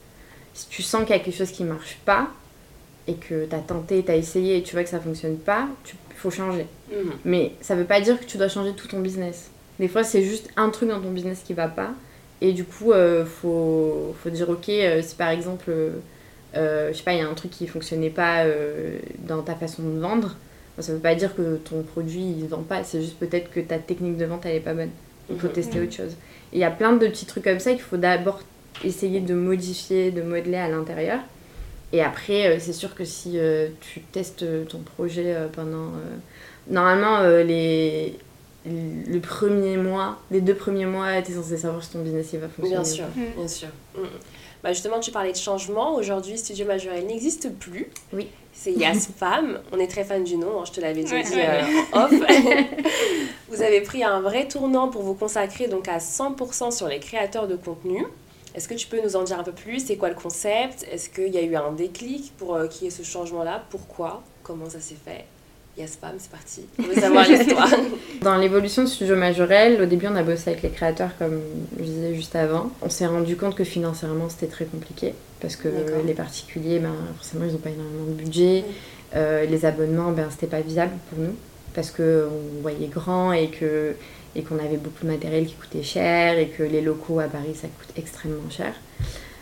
[0.55, 2.29] Si tu sens qu'il y a quelque chose qui marche pas
[3.09, 6.31] et que t'as tenté, t'as essayé et tu vois que ça fonctionne pas, tu faut
[6.31, 6.67] changer.
[6.91, 7.13] Mhm.
[7.27, 9.51] Mais ça veut pas dire que tu dois changer tout ton business.
[9.81, 11.91] Des fois, c'est juste un truc dans ton business qui va pas.
[12.45, 17.03] Et du coup, euh, faut, faut dire, ok, euh, si par exemple, euh, je sais
[17.03, 18.45] pas, il y a un truc qui fonctionnait pas
[19.27, 20.37] dans ta façon de vendre,
[20.79, 23.79] ça veut pas dire que ton produit il vend pas, c'est juste peut-être que ta
[23.79, 24.91] technique de vente elle est pas bonne.
[25.31, 25.53] Il faut Mhm.
[25.55, 26.17] tester autre chose.
[26.53, 28.43] Il y a plein de petits trucs comme ça qu'il faut d'abord
[28.85, 31.21] essayer de modifier, de modeler à l'intérieur.
[31.95, 33.39] Et après, c'est sûr que si
[33.81, 35.93] tu testes ton projet pendant.
[36.69, 38.19] Normalement, les,
[38.67, 42.41] le premier mois, les deux premiers mois, tu es censé savoir si ton business il
[42.41, 42.71] va fonctionner.
[42.77, 43.37] Bien sûr, Mm.
[43.39, 43.69] bien sûr.
[43.97, 44.05] Mhm.
[44.63, 45.95] Bah justement, tu parlais de changement.
[45.95, 47.91] Aujourd'hui, Studio Majorel n'existe plus.
[48.15, 48.29] Oui.
[48.55, 49.61] C'est Yas Femme.
[49.73, 51.23] On est très fan du nom, hein, je te l'avais déjà Ouais.
[51.23, 51.61] dit Ouais.
[51.95, 52.13] euh, off.
[53.49, 57.47] vous avez pris un vrai tournant pour vous consacrer donc à 100% sur les créateurs
[57.49, 58.07] de contenu.
[58.55, 59.85] Est-ce que tu peux nous en dire un peu plus?
[59.85, 60.87] C'est quoi le concept?
[60.91, 63.65] Est-ce qu'il y a eu un déclic pour euh, qu'il y ait ce changement-là?
[63.69, 64.23] Pourquoi?
[64.45, 65.25] Comment ça s'est fait?
[65.77, 66.63] Femme, c'est parti.
[66.79, 67.69] On veut savoir l'histoire.
[68.23, 71.41] Dans l'évolution de Studio Majorel, au début on a bossé avec les créateurs comme
[71.79, 72.71] je disais juste avant.
[72.81, 75.69] On s'est rendu compte que financièrement c'était très compliqué parce que
[76.07, 78.65] les particuliers, ben, forcément ils n'ont pas énormément de budget.
[79.17, 81.35] Euh, les abonnements, ben, c'était pas viable pour nous
[81.75, 83.95] parce qu'on voyait grand et que
[84.37, 87.55] et qu'on avait beaucoup de matériel qui coûtait cher et que les locaux à Paris
[87.55, 88.75] ça coûte extrêmement cher.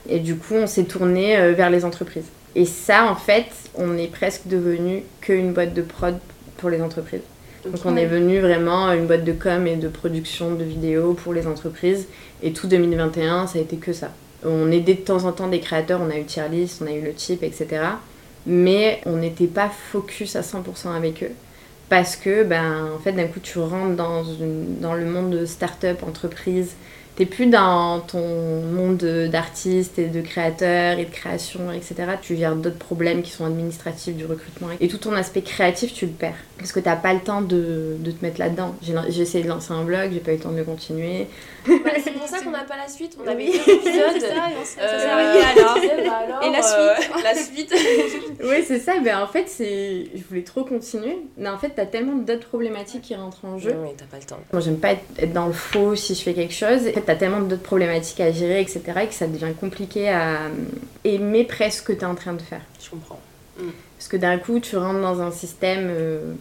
[0.08, 2.30] Et du coup on s'est tourné euh, vers les entreprises.
[2.54, 6.18] Et ça en fait on est presque devenu qu'une boîte de prod
[6.58, 7.22] pour les entreprises.
[7.64, 11.32] Donc on est venu vraiment une boîte de com et de production de vidéos pour
[11.32, 12.08] les entreprises.
[12.42, 14.10] Et tout 2021, ça a été que ça.
[14.44, 17.00] On aidait de temps en temps des créateurs, on a eu Tierlist, on a eu
[17.00, 17.82] le chip, etc.
[18.46, 21.30] Mais on n'était pas focus à 100% avec eux.
[21.88, 25.46] Parce que, ben, en fait, d'un coup, tu rentres dans, une- dans le monde de
[25.46, 26.72] start-up, entreprise,
[27.16, 28.98] t'es plus dans ton monde
[29.30, 31.94] d'artiste et de créateur et de création, etc.
[32.22, 34.68] Tu gères d'autres problèmes qui sont administratifs du recrutement.
[34.80, 36.34] Et tout ton aspect créatif, tu le perds.
[36.58, 38.74] Parce que t'as pas le temps de, de te mettre là-dedans.
[38.82, 41.26] J'ai essayé de lancer un blog, j'ai pas eu le temps de continuer.
[41.66, 43.16] Bah, c'est pour ça qu'on n'a pas la suite.
[43.22, 43.52] On avait Oui.
[43.66, 45.34] et s'est- Euh,
[46.04, 47.10] bah Et la euh, suite.
[47.22, 47.74] La suite.
[48.44, 48.94] Oui, c'est ça.
[49.00, 50.06] Ben, en fait, c'est...
[50.14, 51.18] je voulais trop continuer.
[51.36, 53.74] Mais en fait, t'as tellement d'autres problématiques qui rentrent en jeu.
[53.82, 54.38] Oui, t'as pas le temps.
[54.52, 56.82] Moi, j'aime pas être, être dans le faux si je fais quelque chose.
[57.02, 60.48] Fait, t'as tellement d'autres problématiques à gérer, etc., que ça devient compliqué à euh,
[61.04, 62.62] aimer presque ce que t'es en train de faire.
[62.82, 63.20] Je comprends.
[63.98, 66.32] Parce que d'un coup, tu rentres dans un système euh,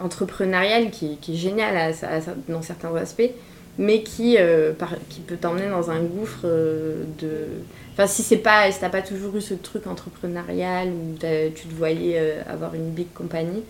[0.00, 3.30] entrepreneurial qui, qui est génial à- à- dans certains aspects,
[3.78, 7.46] mais qui, euh, par- qui peut t'emmener dans un gouffre euh, de...
[7.92, 11.16] Enfin, si c'est pas, si t'as pas toujours eu ce truc entrepreneurial où
[11.54, 13.62] tu te voyais avoir une big compagnie,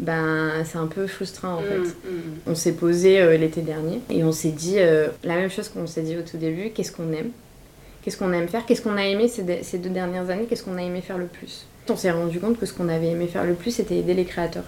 [0.00, 1.78] ben c'est un peu frustrant en fait.
[1.78, 2.22] Mm, mm.
[2.46, 5.86] On s'est posé euh, l'été dernier et on s'est dit euh, la même chose qu'on
[5.86, 7.30] s'est dit au tout début, qu'est-ce qu'on aime?
[8.02, 8.64] Qu'est-ce qu'on aime faire?
[8.66, 10.46] Qu'est-ce qu'on a aimé ces, de- ces deux dernières années?
[10.48, 11.66] Qu'est-ce qu'on a aimé faire le plus?
[11.88, 14.24] On s'est rendu compte que ce qu'on avait aimé faire le plus, c'était aider les
[14.24, 14.64] créateurs.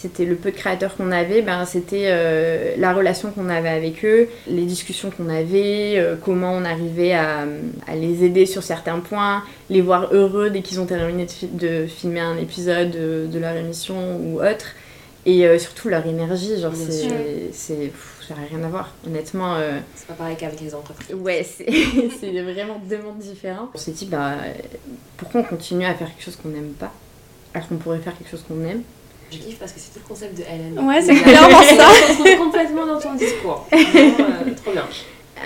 [0.00, 4.02] C'était le peu de créateurs qu'on avait, ben, c'était euh, la relation qu'on avait avec
[4.02, 7.40] eux, les discussions qu'on avait, euh, comment on arrivait à,
[7.86, 11.48] à les aider sur certains points, les voir heureux dès qu'ils ont terminé de, fi-
[11.48, 14.68] de filmer un épisode de, de leur émission ou autre.
[15.26, 16.72] Et euh, surtout leur énergie, genre
[17.52, 17.92] c'est,
[18.26, 18.94] ça n'a rien à voir.
[19.06, 19.56] Honnêtement,
[19.94, 21.14] C'est pas pareil qu'avec les entreprises.
[21.14, 21.66] Ouais, c'est
[22.42, 23.68] vraiment deux mondes différents.
[23.74, 24.36] On s'est dit, bah,
[25.18, 26.90] pourquoi on continue à faire quelque chose qu'on n'aime pas
[27.52, 28.80] alors qu'on pourrait faire quelque chose qu'on aime?
[29.30, 30.78] Je kiffe parce que c'est tout le concept de Hélène.
[30.86, 31.88] Ouais, c'est clairement ça.
[31.88, 33.66] On se retrouve complètement dans ton discours.
[33.72, 34.86] Vraiment, euh, trop bien.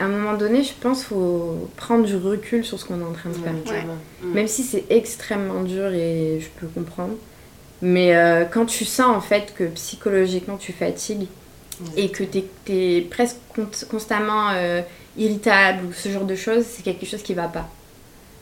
[0.00, 3.04] À un moment donné, je pense qu'il faut prendre du recul sur ce qu'on est
[3.04, 3.52] en train de faire.
[3.52, 3.82] Ouais.
[4.22, 4.32] Mm.
[4.32, 7.14] Même si c'est extrêmement dur et je peux comprendre.
[7.82, 11.26] Mais euh, quand tu sens en fait que psychologiquement tu fatigues
[11.96, 12.42] et que tu
[12.72, 14.80] es, presque con- constamment euh,
[15.18, 17.68] irritable ou ce genre de choses, c'est quelque chose qui va pas.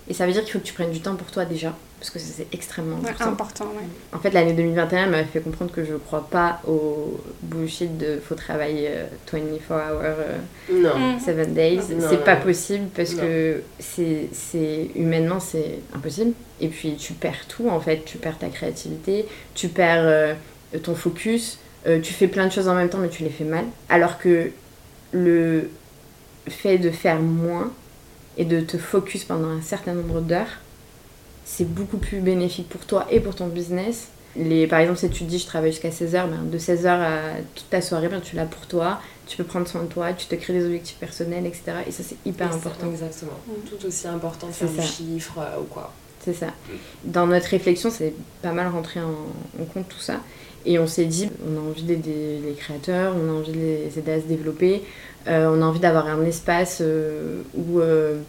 [0.09, 2.11] Et ça veut dire qu'il faut que tu prennes du temps pour toi déjà, parce
[2.11, 3.31] que c'est extrêmement Ouais, important.
[3.31, 3.87] important, ouais.
[4.13, 8.35] En fait, l'année 2021 m'a fait comprendre que je crois pas au bullshit de faut
[8.35, 10.39] travailler euh, 24 hours, euh,
[10.73, 11.15] Non.
[11.15, 11.21] Mm.
[11.21, 11.77] 7 days.
[11.77, 13.23] Non, c'est pas possible parce Non.
[13.23, 16.33] que c'est c'est- humainement c'est impossible.
[16.61, 18.03] Et puis tu perds tout en fait.
[18.05, 20.35] Tu perds ta créativité, tu perds euh,
[20.83, 23.45] ton focus, euh, tu fais plein de choses en même temps mais tu les fais
[23.45, 23.65] mal.
[23.89, 24.51] Alors que
[25.13, 25.71] le
[26.49, 27.71] fait de faire moins
[28.37, 30.59] et de te focus pendant un certain nombre d'heures,
[31.55, 34.09] c'est beaucoup plus bénéfique pour toi et pour ton business.
[34.37, 37.19] Les, par exemple, si tu te dis je travaille jusqu'à 16h, ben, de 16h à
[37.55, 40.27] toute ta soirée, ben, tu l'as pour toi, tu peux prendre soin de toi, tu
[40.27, 41.63] te crées des objectifs personnels, etc.
[41.87, 42.91] Et ça, c'est hyper Et important.
[42.91, 43.39] Exactement.
[43.47, 43.69] Mm.
[43.69, 44.95] Tout aussi important de C'est faire du ça.
[44.95, 45.93] chiffre euh, ou quoi.
[46.25, 46.47] C'est ça.
[47.05, 49.11] Dans notre réflexion, c'est pas mal rentré en,
[49.61, 50.21] en compte tout ça.
[50.65, 53.99] Et on s'est dit, on a envie d'aider les créateurs, on a envie de les
[53.99, 54.83] aider à se développer,
[55.27, 58.21] euh, on a envie d'avoir un espace euh, où euh,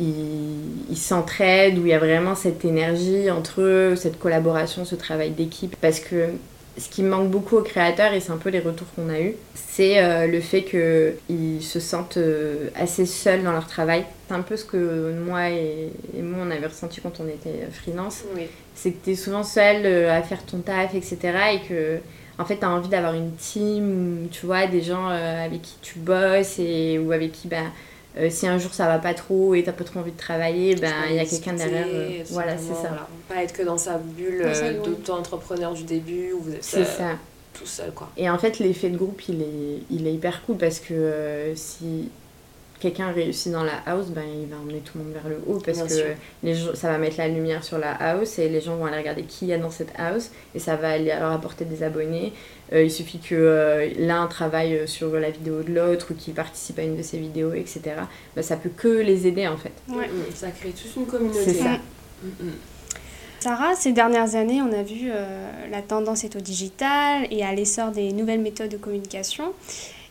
[0.00, 5.30] ils s'entraident, où il y a vraiment cette énergie entre eux, cette collaboration, ce travail
[5.30, 5.76] d'équipe.
[5.80, 6.30] Parce que
[6.78, 9.34] ce qui manque beaucoup aux créateurs, et c'est un peu les retours qu'on a eus,
[9.54, 14.04] c'est euh, le fait qu'ils se sentent euh, assez seuls dans leur travail.
[14.28, 17.66] C'est un peu ce que moi et, et moi on avait ressenti quand on était
[17.70, 18.24] freelance.
[18.34, 18.48] Oui.
[18.74, 21.18] C'est que tu es souvent seul euh, à faire ton taf, etc.
[21.54, 22.00] Et que
[22.38, 25.76] en fait, tu as envie d'avoir une team, tu vois, des gens euh, avec qui
[25.80, 27.72] tu bosses et, ou avec qui, ben,
[28.18, 30.74] euh, si un jour ça va pas trop et t'as pas trop envie de travailler,
[30.76, 31.86] ben, il y a quelqu'un derrière.
[31.88, 32.88] euh, voilà, c'est ça.
[32.88, 33.08] Voilà.
[33.28, 36.84] Pas être que dans sa bulle euh, d'auto-entrepreneur du début où vous êtes C'est euh,
[36.84, 37.10] ça.
[37.52, 38.10] tout seul quoi.
[38.16, 41.54] Et en fait, l'effet de groupe, il est, il est hyper cool parce que euh,
[41.56, 42.10] si
[42.80, 45.60] quelqu'un réussit dans la house, ben, il va emmener tout le monde vers le haut
[45.64, 46.04] parce Bien que sûr.
[46.42, 48.98] les gens, ça va mettre la lumière sur la house et les gens vont aller
[48.98, 51.82] regarder qui il y a dans cette house et ça va aller leur apporter des
[51.82, 52.32] abonnés.
[52.72, 56.78] Euh, il suffit que euh, l'un travaille sur la vidéo de l'autre ou qu'il participe
[56.78, 57.82] à une de ses vidéos, etc.
[58.34, 59.72] Ben, ça peut que les aider en fait.
[59.88, 60.08] Ouais.
[60.08, 61.44] Mm, Ça crée toute une communauté.
[61.44, 61.78] C'est ça.
[62.22, 62.52] Mm, mm.
[63.40, 67.54] Sarah, ces dernières années, on a vu euh, la tendance est au digital et à
[67.54, 69.52] l'essor des nouvelles méthodes de communication.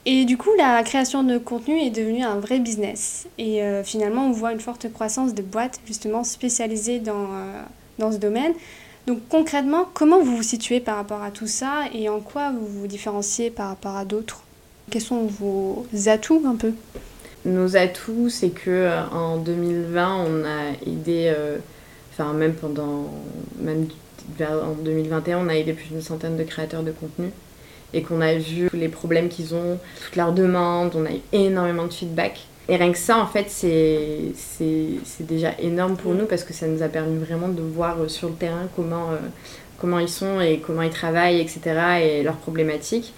[0.08, 3.28] Et du coup, la création de contenu est devenue un vrai business.
[3.39, 7.62] Et euh, finalement, on voit une forte croissance de boîtes justement spécialisées dans, euh,
[7.98, 8.54] dans ce domaine.
[9.08, 12.68] Donc concrètement, comment vous vous situez par rapport à tout ça et en quoi vous
[12.68, 14.44] vous différenciez par rapport à d'autres?
[14.91, 16.74] Quels sont vos atouts un peu?
[17.46, 21.34] Nos atouts, c'est que euh, en 2020, on a aidé,
[22.12, 23.10] enfin même pendant,
[23.60, 23.88] même
[24.39, 27.32] en 2021, on a aidé plus d'une centaine de créateurs de contenu
[27.95, 31.21] et qu'on a vu tous les problèmes qu'ils ont, toutes leurs demandes, on a eu
[31.31, 32.45] énormément de feedback.
[32.67, 34.34] Et rien que ça, en fait, c'est
[35.19, 38.36] déjà énorme pour nous parce que ça nous a permis vraiment de voir sur le
[38.36, 39.17] terrain comment, euh,
[39.79, 41.62] comment ils sont et comment ils travaillent, etc.
[42.01, 43.13] et leurs problématiques.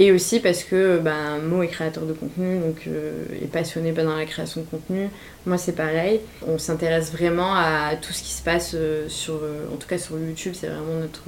[0.00, 4.16] Et aussi parce que ben, Mo est créateur de contenu, donc euh, est passionné dans
[4.16, 5.10] la création de contenu.
[5.44, 6.20] Moi, c'est pareil.
[6.46, 9.98] On s'intéresse vraiment à tout ce qui se passe euh, sur, euh, en tout cas
[9.98, 11.24] sur YouTube, c'est vraiment notre,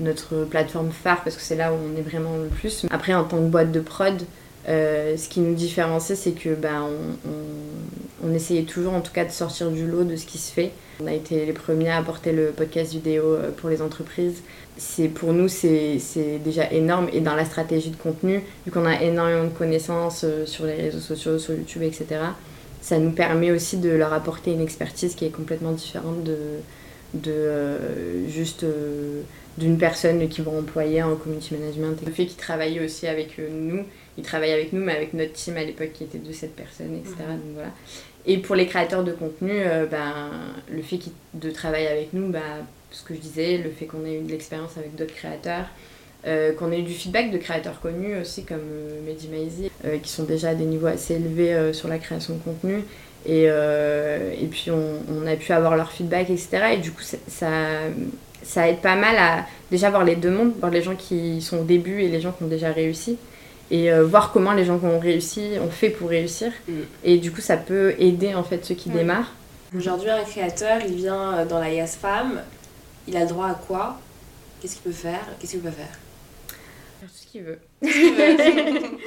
[0.00, 2.86] notre plateforme phare parce que c'est là où on est vraiment le plus.
[2.90, 4.20] Après, en tant que boîte de prod,
[4.66, 6.86] ce qui nous différencie, c'est que ben,
[8.24, 10.70] on, essayait toujours, en tout cas, de sortir du lot de ce qui se fait.
[11.02, 14.42] On a été les premiers à apporter le podcast vidéo pour les entreprises
[14.80, 15.98] c'est pour nous c'est
[16.42, 20.46] déjà énorme et dans la stratégie de contenu vu qu'on a énormément de connaissances euh,
[20.46, 22.22] sur les réseaux sociaux sur YouTube etc
[22.80, 26.36] ça nous permet aussi de leur apporter une expertise qui est complètement différente de,
[27.14, 29.22] de euh, juste euh,
[29.58, 33.84] d'une personne qui vont employer en community management le fait qu'ils travaillent aussi avec nous
[34.16, 36.94] ils travaillent avec nous mais avec notre team à l'époque qui était de cette personne
[36.94, 37.36] etc mhm.
[37.36, 37.70] donc voilà
[38.26, 40.30] et pour les créateurs de contenu ben,
[40.70, 40.98] le fait
[41.34, 44.30] de travailler avec nous ben, ce que je disais, le fait qu'on ait eu de
[44.30, 45.66] l'expérience avec d'autres créateurs,
[46.26, 49.98] euh, qu'on ait eu du feedback de créateurs connus aussi comme euh, Mehdi Maizi, euh,
[49.98, 52.82] qui sont déjà à des niveaux assez élevés euh, sur la création de contenu.
[53.26, 56.72] Et, et puis on, on, a pu avoir leur feedback, etc.
[56.74, 57.48] Et du coup, ça,
[58.42, 61.58] ça aide pas mal à déjà voir les deux mondes, voir les gens qui sont
[61.58, 63.18] au début et les gens qui ont déjà réussi.
[63.70, 66.50] Et voir comment les gens qui ont réussi ont fait pour réussir.
[66.66, 66.72] Mm.
[67.04, 69.32] Et du coup, ça peut aider en fait ceux qui démarrent.
[69.76, 72.42] Aujourd'hui, un créateur, il vient dans la YASFAM,
[73.06, 74.00] il a le droit à quoi?
[74.60, 75.20] Qu'est-ce qu'il peut faire?
[75.38, 75.98] Qu'est-ce qu'il peut faire?
[77.00, 77.58] Tout ce qu'il veut.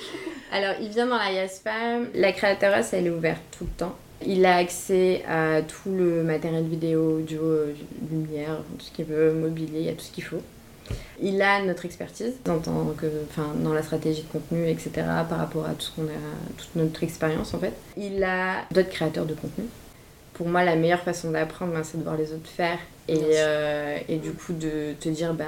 [0.51, 2.07] Alors, il vient dans la YASPAM.
[2.15, 3.95] La créatrice, elle est ouverte tout le temps.
[4.25, 7.41] Il a accès à tout le matériel vidéo, audio,
[8.09, 10.41] lumière, tout ce qu'il veut, mobilier, il y a tout ce qu'il faut.
[11.21, 14.91] Il a notre expertise en tant que, enfin, dans la stratégie de contenu, etc.,
[15.29, 17.73] par rapport à tout ce qu'on a, toute notre expérience en fait.
[17.95, 19.65] Il a d'autres créateurs de contenu.
[20.33, 23.97] Pour moi, la meilleure façon d'apprendre, ben, c'est de voir les autres faire et, euh,
[24.09, 25.45] et, du coup, de te dire, ben,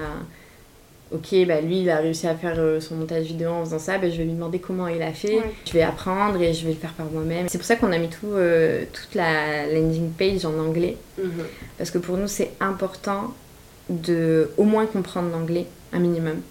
[1.16, 3.98] ok, bah, lui, il a réussi à faire euh, son montage vidéo en faisant ça,
[3.98, 5.40] ben, je vais lui demander comment il a fait.
[5.66, 7.48] Je vais apprendre et je vais le faire par moi-même.
[7.50, 10.98] C'est pour ça qu'on a mis tout, euh, toute la landing page en anglais.
[11.18, 11.46] Mhm.
[11.78, 13.34] Parce que pour nous, c'est important
[13.90, 16.42] de au moins comprendre l'anglais, un minimum.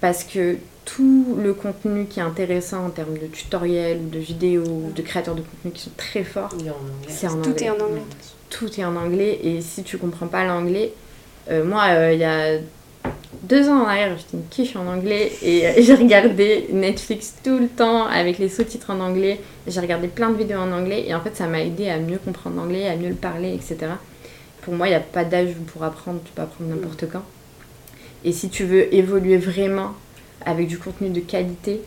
[0.00, 5.02] Parce que tout le contenu qui est intéressant en termes de tutoriels de vidéos de
[5.02, 6.54] créateurs de contenu qui sont très forts,
[7.08, 7.52] c'est en anglais.
[7.52, 8.02] Tout est en anglais
[8.50, 10.92] tout est en anglais et si tu comprends pas l'anglais,
[11.50, 12.58] euh, moi euh, il y a
[13.42, 17.58] deux ans en arrière j'étais une quiche en anglais et euh, j'ai regardé Netflix tout
[17.58, 19.40] le temps avec les sous-titres en anglais.
[19.66, 22.18] J'ai regardé plein de vidéos en anglais et en fait ça m'a aidé à mieux
[22.18, 23.92] comprendre l'anglais, à mieux le parler, etc.
[24.62, 27.22] Pour moi il n'y a pas d'âge pour apprendre, tu peux apprendre n'importe quand.
[28.24, 29.94] Et si tu veux évoluer vraiment
[30.44, 31.80] avec du contenu de qualité,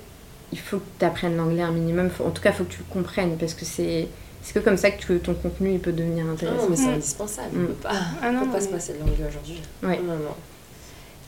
[0.51, 2.09] il faut que tu apprennes l'anglais un minimum.
[2.25, 4.07] en tout cas, il faut que tu le comprennes parce que c'est
[4.43, 6.57] c'est que comme ça que ton contenu il peut devenir intéressant.
[6.59, 7.49] Ah non, mais c'est indispensable.
[7.55, 9.61] On ne peut pas, ah non, peut pas se passer de l'anglais aujourd'hui.
[9.81, 9.99] Ouais.
[10.05, 10.35] Non, non.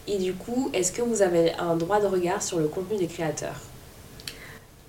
[0.08, 3.08] Et du coup, est-ce que vous avez un droit de regard sur le contenu des
[3.08, 3.60] créateurs?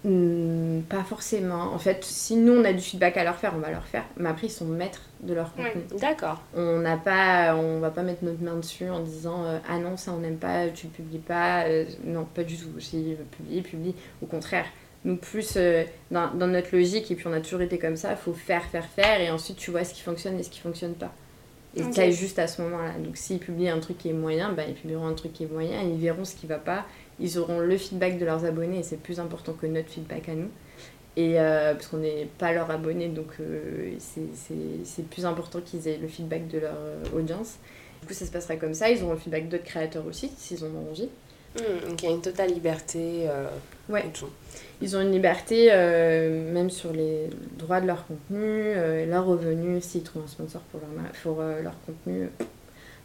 [0.04, 1.72] Hmm, Pas forcément.
[1.72, 4.04] En fait, si nous on a du feedback à leur faire, on va leur faire.
[4.16, 5.82] Mais après, ils sont maîtres de leur contenu.
[5.98, 6.42] D'accord.
[6.54, 9.96] On n'a pas, on va pas mettre notre main dessus en disant euh, ah non
[9.96, 11.64] ça on n'aime pas, tu publies pas.
[11.64, 12.68] Euh, non, pas du tout.
[12.78, 13.94] Si veut publier, publie.
[14.22, 14.66] Au contraire
[15.06, 18.10] nous plus euh, dans, dans, notre logique, et puis on a toujours été comme ça,
[18.10, 20.58] il faut faire, faire, faire, et ensuite tu vois ce qui fonctionne et ce qui
[20.58, 21.12] fonctionne pas.
[21.76, 22.10] Et okay.
[22.10, 22.98] juste à ce moment-là.
[22.98, 25.52] Donc s'ils publient un truc qui est moyen, bah, ils publieront un truc qui est
[25.52, 26.86] moyen, ils verront ce qui va pas,
[27.20, 30.34] ils auront le feedback de leurs abonnés, et c'est plus important que notre feedback à
[30.34, 30.48] nous.
[31.16, 35.98] Et euh, parce qu'on n'est pas leurs abonnés, donc euh, c'est plus important qu'ils aient
[35.98, 36.76] le feedback de leur
[37.14, 37.58] audience.
[38.00, 38.90] Du coup, ça se passera comme ça.
[38.90, 41.08] Ils auront le feedback d'autres créateurs aussi, s'ils en ont envie.
[41.54, 43.28] Mmh, donc il y a une totale liberté.
[43.88, 44.04] ouais.
[44.82, 49.82] Ils ont une liberté, euh, même sur les droits de leur contenu, euh, leurs revenus,
[49.82, 52.28] s'ils trouvent un sponsor pour leur, pour, euh, leur contenu.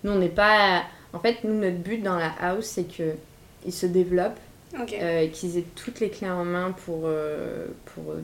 [0.03, 0.83] Nous, on n'est pas.
[1.13, 4.39] En fait, nous, notre but dans la house, c'est qu'ils se développent,
[4.87, 7.09] qu'ils aient toutes les clés en main pour,
[7.85, 8.15] pour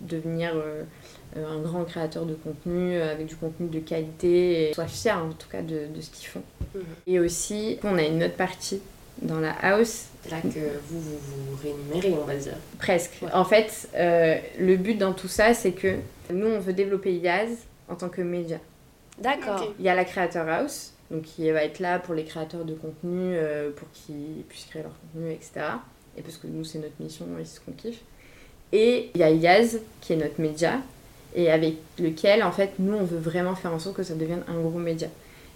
[0.00, 0.54] devenir
[1.36, 5.48] un grand créateur de contenu, avec du contenu de qualité, et soient fiers en tout
[5.50, 6.42] cas de, de ce qu'ils font.
[6.74, 6.82] Mhm.
[7.08, 8.80] Et aussi, on a une autre partie
[9.22, 10.06] dans la house.
[10.30, 12.56] Là que vous vous, vous rémunérez, on va dire.
[12.78, 13.22] Presque.
[13.32, 15.96] En fait, euh, le but dans tout ça, c'est que
[16.30, 17.50] nous, on veut développer Yaz
[17.88, 18.58] en tant que média.
[19.18, 19.72] D'accord.
[19.78, 22.74] Il y a la Creator House, donc qui va être là pour les créateurs de
[22.74, 25.52] contenu, euh, pour qu'ils puissent créer leur contenu, etc.
[26.16, 28.00] Et parce que nous, c'est notre mission et c'est ce qu'on kiffe.
[28.72, 30.80] Et il y a Yaz, qui est notre média,
[31.34, 34.42] et avec lequel, en fait, nous, on veut vraiment faire en sorte que ça devienne
[34.48, 35.08] un gros média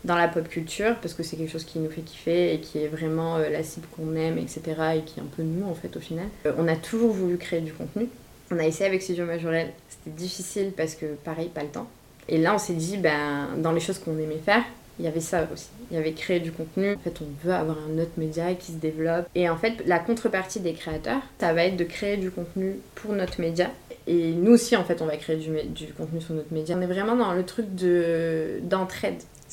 [0.04, 2.78] dans la pop culture parce que c'est quelque chose qui nous fait kiffer et qui
[2.78, 4.62] est vraiment euh, la cible qu'on aime, etc.
[4.96, 6.26] et qui est un peu nous en fait au final.
[6.46, 8.08] Euh, on a toujours voulu créer du contenu.
[8.50, 11.88] On a essayé avec Studio Majorel, c'était difficile parce que pareil, pas le temps.
[12.28, 14.64] Et là on s'est dit, ben, dans les choses qu'on aimait faire,
[14.98, 15.68] il y avait ça aussi.
[15.90, 16.94] Il y avait créer du contenu.
[16.94, 19.26] En fait, on veut avoir un autre média qui se développe.
[19.34, 23.12] Et en fait, la contrepartie des créateurs, ça va être de créer du contenu pour
[23.12, 23.70] notre média.
[24.06, 26.76] Et nous aussi, en fait, on va créer du, contenu sur notre média.
[26.78, 28.60] On est vraiment dans le truc de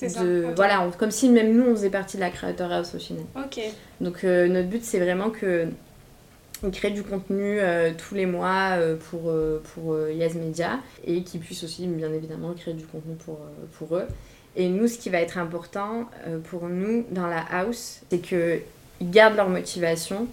[0.09, 0.21] ça.
[0.55, 3.23] Voilà, on- comme si même nous, on faisait partie de la créateur house au final.
[3.35, 3.59] Ok.
[3.99, 5.67] Donc euh, notre but c'est vraiment que
[6.63, 9.31] on crée du contenu euh, tous les mois euh, pour,
[9.73, 13.39] pour Yas Media et qu'ils puissent aussi bien évidemment créer du contenu pour,
[13.77, 14.05] pour eux.
[14.55, 16.09] Et nous ce qui va être important
[16.49, 18.61] pour nous dans la house c'est qu'ils
[19.01, 20.27] gardent leur motivation.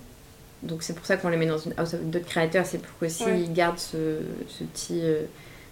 [0.64, 3.22] Donc c'est pour ça qu'on les met dans une house d'autres créateurs, c'est pour qu'aussi
[3.24, 3.40] Ouais.
[3.40, 5.00] ils gardent ce, ce petit,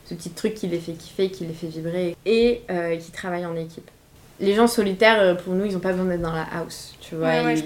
[0.09, 3.47] ce petit truc qui les fait kiffer, qui les fait vibrer et euh, qui travaillent
[3.47, 3.91] en équipe
[4.39, 6.95] les gens solitaires, euh, pour nous, ils n'ont pas besoin d'être dans la house.
[7.01, 7.63] Tu vois, Ouais, ouais, je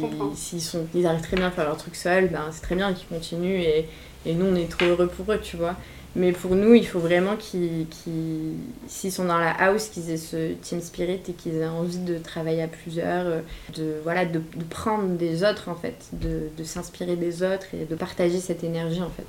[0.54, 2.92] ils, sont, ils arrivent très bien à faire leur truc seuls, ben, c'est très bien
[2.92, 3.88] qu'ils continuent et,
[4.24, 5.74] et nous, on est trop heureux pour eux, tu vois.
[6.14, 8.54] Mais pour nous, il faut vraiment qu'ils, qu'ils-
[8.86, 12.18] s'ils sont dans la house, qu'ils aient ce team spirit et qu'ils aient envie de
[12.18, 13.40] travailler à plusieurs, euh,
[13.76, 17.84] de, voilà, de, de prendre des autres, en fait, de, de s'inspirer des autres et
[17.84, 19.26] de partager cette énergie, en fait.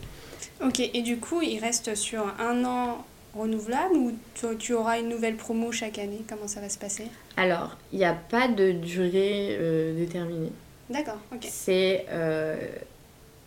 [0.63, 5.09] Ok, et du coup, il reste sur un an renouvelable ou tu, tu auras une
[5.09, 6.21] nouvelle promo chaque année?
[6.27, 7.05] Comment ça va se passer?
[7.37, 10.51] Alors, il n'y a pas de durée euh, déterminée.
[10.89, 11.47] D'accord, ok.
[11.49, 12.57] c'est euh,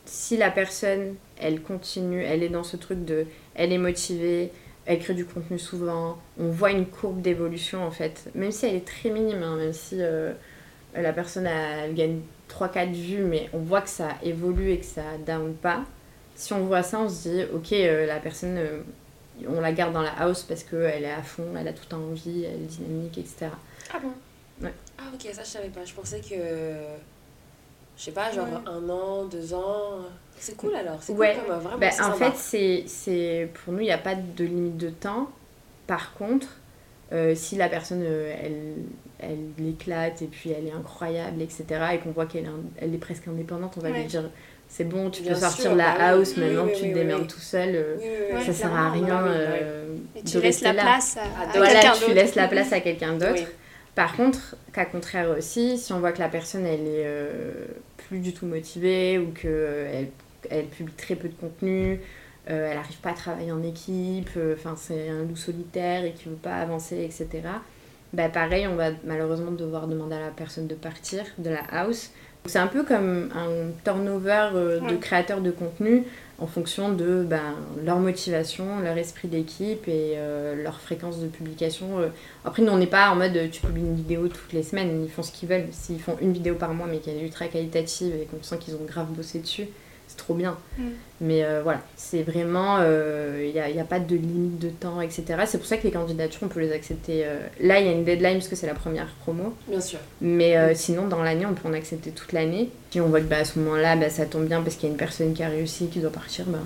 [0.07, 4.50] si la personne, elle continue, elle est dans ce truc de, elle est motivée,
[4.87, 8.77] elle crée du contenu souvent, on voit une courbe d'évolution en fait, même si elle
[8.77, 10.33] est très minime, hein, même si euh,
[10.94, 15.03] la personne elle, gagne 3-4 vues, mais on voit que ça évolue et que ça
[15.27, 15.85] down pas.
[16.35, 18.81] Si on voit ça, on se dit, ok, euh, la personne, euh,
[19.49, 22.44] on la garde dans la house parce qu'elle est à fond, elle a tout envie,
[22.44, 23.47] elle est dynamique, etc.
[23.92, 24.11] Ah bon?
[24.64, 24.73] Ouais.
[24.99, 25.85] Ah ok, ça je savais pas.
[25.85, 26.35] Je pensais que.
[27.97, 28.59] Je sais pas, genre Ouais.
[28.70, 29.99] un an, deux ans.
[30.37, 30.99] C'est cool alors.
[31.01, 31.37] C'est Ouais.
[31.37, 31.79] cool comme vraiment.
[31.79, 32.31] Bah, en sympa.
[32.33, 35.29] fait, c'est, c'est, pour nous, il n'y a pas de limite de temps.
[35.87, 36.49] Par contre,
[37.12, 38.75] euh, si la personne, euh, elle,
[39.20, 42.99] elle l'éclate et puis elle est incroyable, etc., et qu'on voit qu'elle est, elle est
[42.99, 44.01] presque indépendante, on va Ouais.
[44.01, 44.29] lui dire
[44.77, 46.85] c'est bon, tu Bien peux sortir sûr, de la bah house, Oui, maintenant oui, tu
[46.85, 47.29] oui, te démerdes oui.
[47.29, 47.77] tout seul.
[47.77, 49.63] euh, Oui, oui, oui, Ouais, ça sert à rien oui, oui.
[49.63, 50.83] euh, Et de tu laisses la là.
[50.83, 53.43] place à, à voilà, tu laisses la place à quelqu'un d'autre.
[53.43, 53.47] Oui.
[53.95, 58.19] Par contre, cas contraire aussi, si on voit que la personne elle est euh, plus
[58.19, 60.11] du tout motivée ou qu'elle
[60.51, 62.01] elle publie très peu de contenu,
[62.51, 66.13] euh, elle n'arrive pas à travailler en équipe, euh, enfin c'est un loup solitaire et
[66.13, 67.43] qui veut pas avancer, etc.
[68.13, 72.11] Bah pareil, on va malheureusement devoir demander à la personne de partir de la house.
[72.47, 76.05] C'est un peu comme un turnover euh, de créateurs de contenu
[76.39, 82.01] en fonction de ben, leur motivation, leur esprit d'équipe et euh, leur fréquence de publication.
[82.01, 82.09] euh,
[82.45, 85.11] après, nous, on n'est pas en mode tu publies une vidéo toutes les semaines, ils
[85.11, 85.69] font ce qu'ils veulent.
[85.73, 88.75] S'ils font une vidéo par mois mais qu'elle est ultra qualitative et qu'on sent qu'ils
[88.75, 89.67] ont grave bossé dessus,
[90.09, 90.57] c'est trop bien.
[90.79, 90.83] Mm.
[91.21, 92.79] Mais euh, voilà, c'est vraiment.
[92.83, 95.25] Il n'y a, y a pas de limite de temps, etc.
[95.47, 97.23] C'est pour ça que les candidatures, on peut les accepter.
[97.25, 99.55] euh, Là, il y a une deadline parce que c'est la première promo.
[99.69, 99.99] Bien sûr.
[100.21, 102.71] Mais euh, sinon, dans l'année, on peut en accepter toute l'année.
[102.90, 104.90] Si on voit que bah, à ce moment-là, bah, ça tombe bien parce qu'il y
[104.90, 106.59] a une personne qui a réussi, qui doit partir, bah,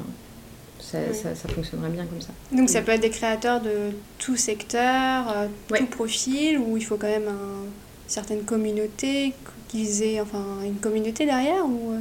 [0.81, 1.15] ça, Oui.
[1.15, 2.31] ça, ça fonctionnera bien comme ça.
[2.53, 3.71] Donc ça peut être des créateurs de
[4.19, 5.79] tout secteur, euh, Ouais.
[5.81, 9.35] tout profil, où il faut quand même un- une certaine communauté,
[9.69, 11.99] qu'ils aient enfin une communauté derrière ou euh,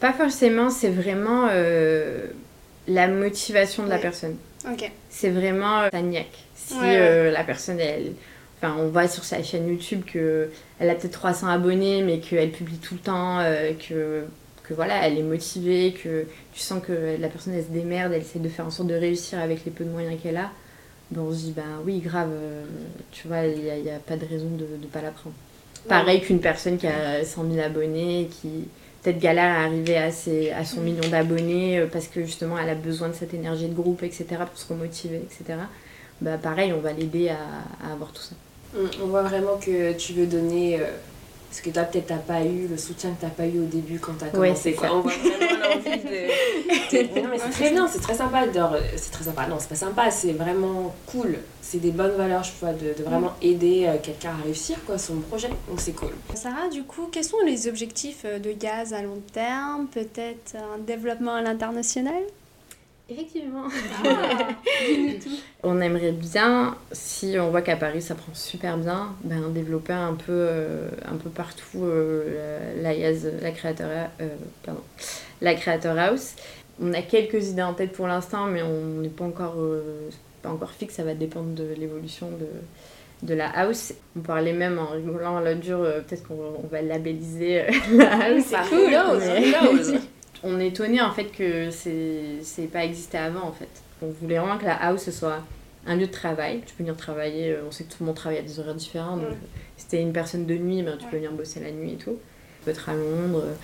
[0.00, 2.26] Pas forcément, c'est vraiment euh,
[2.88, 4.36] la motivation de la personne.
[5.10, 6.26] C'est vraiment euh, sa niaque.
[6.56, 6.96] Si Ouais, ouais.
[6.98, 8.12] euh, la personne, elle.
[8.58, 12.50] Enfin, on voit sur sa chaîne YouTube que elle a peut-être 300 abonnés, mais qu'elle
[12.50, 14.24] publie tout le temps, euh, que,
[14.62, 18.22] que voilà, elle est motivée, que tu sens que la personne, elle se démerde, elle
[18.22, 20.50] essaie de faire en sorte de réussir avec les peu de moyens qu'elle a.
[21.10, 22.30] Ben, on se dit, ben oui, grave,
[23.12, 25.36] tu vois, il n'y a pas de raison de ne pas la prendre.
[25.86, 28.68] Pareil qu'une personne qui a 100 000 abonnés, qui
[29.04, 32.70] peut-être galère à arriver à, ses, à son million d'abonnés euh, parce que justement elle
[32.70, 34.26] a besoin de cette énergie de groupe, etc.
[34.48, 35.58] pour se remotiver, etc.
[36.20, 37.38] Bah pareil, on va l'aider à,
[37.86, 38.34] à avoir tout ça.
[38.76, 40.80] On on voit vraiment que tu veux donner
[41.54, 43.64] euh, ce que toi peut-être t'as pas eu, le soutien que t'as pas eu au
[43.66, 44.60] début quand t'as Ouais, commencé.
[44.62, 44.88] c'est quoi.
[44.88, 44.94] ça.
[44.94, 46.24] On voit vraiment l'envie de.
[47.22, 48.46] Non mais c'est très bien, c'est très sympa.
[48.46, 48.52] de-
[48.96, 49.46] C'est très sympa.
[49.46, 51.38] Non, c'est pas sympa, c'est vraiment cool.
[51.60, 54.96] C'est des bonnes valeurs, je vois, de, de vraiment aider euh, quelqu'un à réussir quoi
[54.98, 55.48] son projet.
[55.68, 56.10] Donc c'est cool.
[56.34, 59.86] Sarah, du coup, quels sont les objectifs euh, de Gaz à long terme?
[59.88, 62.14] Peut-être un développement à l'international?
[63.14, 63.64] Effectivement.
[65.62, 70.14] on aimerait bien, si on voit qu'à Paris ça prend super bien, ben, développer un
[70.14, 73.88] peu, euh, un peu partout euh, la, la créateur,
[74.20, 74.28] euh,
[74.64, 74.80] pardon,
[75.40, 76.34] la créateur house.
[76.82, 80.10] On a quelques idées en tête pour l'instant, mais on n'est pas encore, euh,
[80.42, 83.92] pas encore fixe, ça va dépendre de l'évolution de, de la house.
[84.16, 87.70] On parlait même en rigolant à l'autre jour, euh, peut-être qu'on on va labelliser euh,
[87.92, 88.50] la house.
[88.50, 90.00] Bah, knows, mais-.
[90.42, 93.68] On est étonné en fait que c'est pas existé avant en fait.
[94.02, 95.42] On voulait vraiment que la house soit
[95.86, 96.62] un lieu de travail.
[96.66, 98.74] Tu peux venir travailler, euh, on sait que tout le monde travaille à des horaires
[98.74, 99.32] différents, donc
[99.76, 102.18] si t'es une personne de nuit, ben, tu peux venir bosser la nuit et tout.
[102.58, 103.54] Tu peux être à Londres, euh,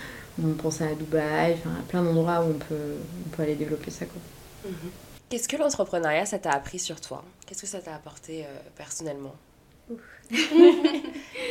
[0.43, 2.95] on pense à Dubaï, enfin plein d'endroits où on peut,
[3.27, 4.07] on peut aller développer ça.
[4.07, 4.21] Quoi.
[4.71, 4.91] Mhm.
[5.29, 7.25] Qu'est-ce que l'entrepreneuriat, ça t'a appris sur toi?
[7.47, 9.35] Qu'est-ce que ça t'a apporté euh, personnellement?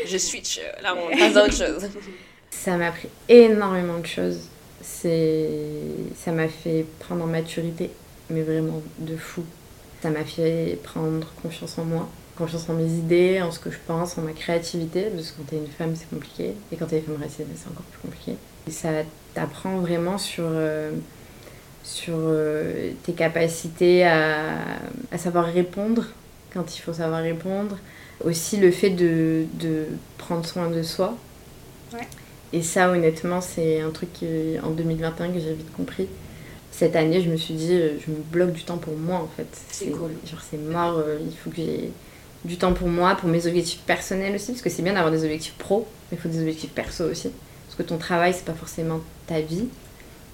[0.05, 1.89] Je switch, là on passe à autre chose.
[2.49, 4.47] Ça m'a appris énormément de choses.
[6.15, 7.91] Ça m'a fait prendre en maturité,
[8.29, 9.43] mais vraiment de fou.
[10.01, 13.77] Ça m'a fait prendre confiance en moi, confiance en mes idées, en ce que je
[13.85, 16.53] pense, en ma créativité, parce que quand t'es une femme, c'est compliqué.
[16.71, 18.35] Et quand t'es une femme racine, c'est encore plus compliqué.
[18.69, 18.89] Ça
[19.33, 20.91] t'apprend vraiment sur, euh,
[21.83, 24.57] sur euh, tes capacités à,
[25.11, 26.05] à, savoir répondre
[26.53, 27.77] quand il faut savoir répondre.
[28.23, 29.85] Aussi le fait de, de
[30.17, 31.15] prendre soin de soi.
[32.51, 34.25] Et ça, honnêtement, c'est un truc qui,
[34.63, 36.07] en 2021 que j'ai vite compris
[36.79, 39.27] cette année, je me suis dit, euh, je me bloque du temps pour moi en
[39.35, 39.47] fait.
[39.69, 40.11] C'est cool.
[40.25, 41.91] Genre, c'est mort, euh, il faut que j'ai
[42.45, 45.23] du temps pour moi, pour mes objectifs personnels aussi, parce que c'est bien d'avoir des
[45.23, 47.31] objectifs pro, mais il faut des objectifs perso aussi.
[47.65, 49.65] Parce que ton travail, c'est pas forcément ta vie.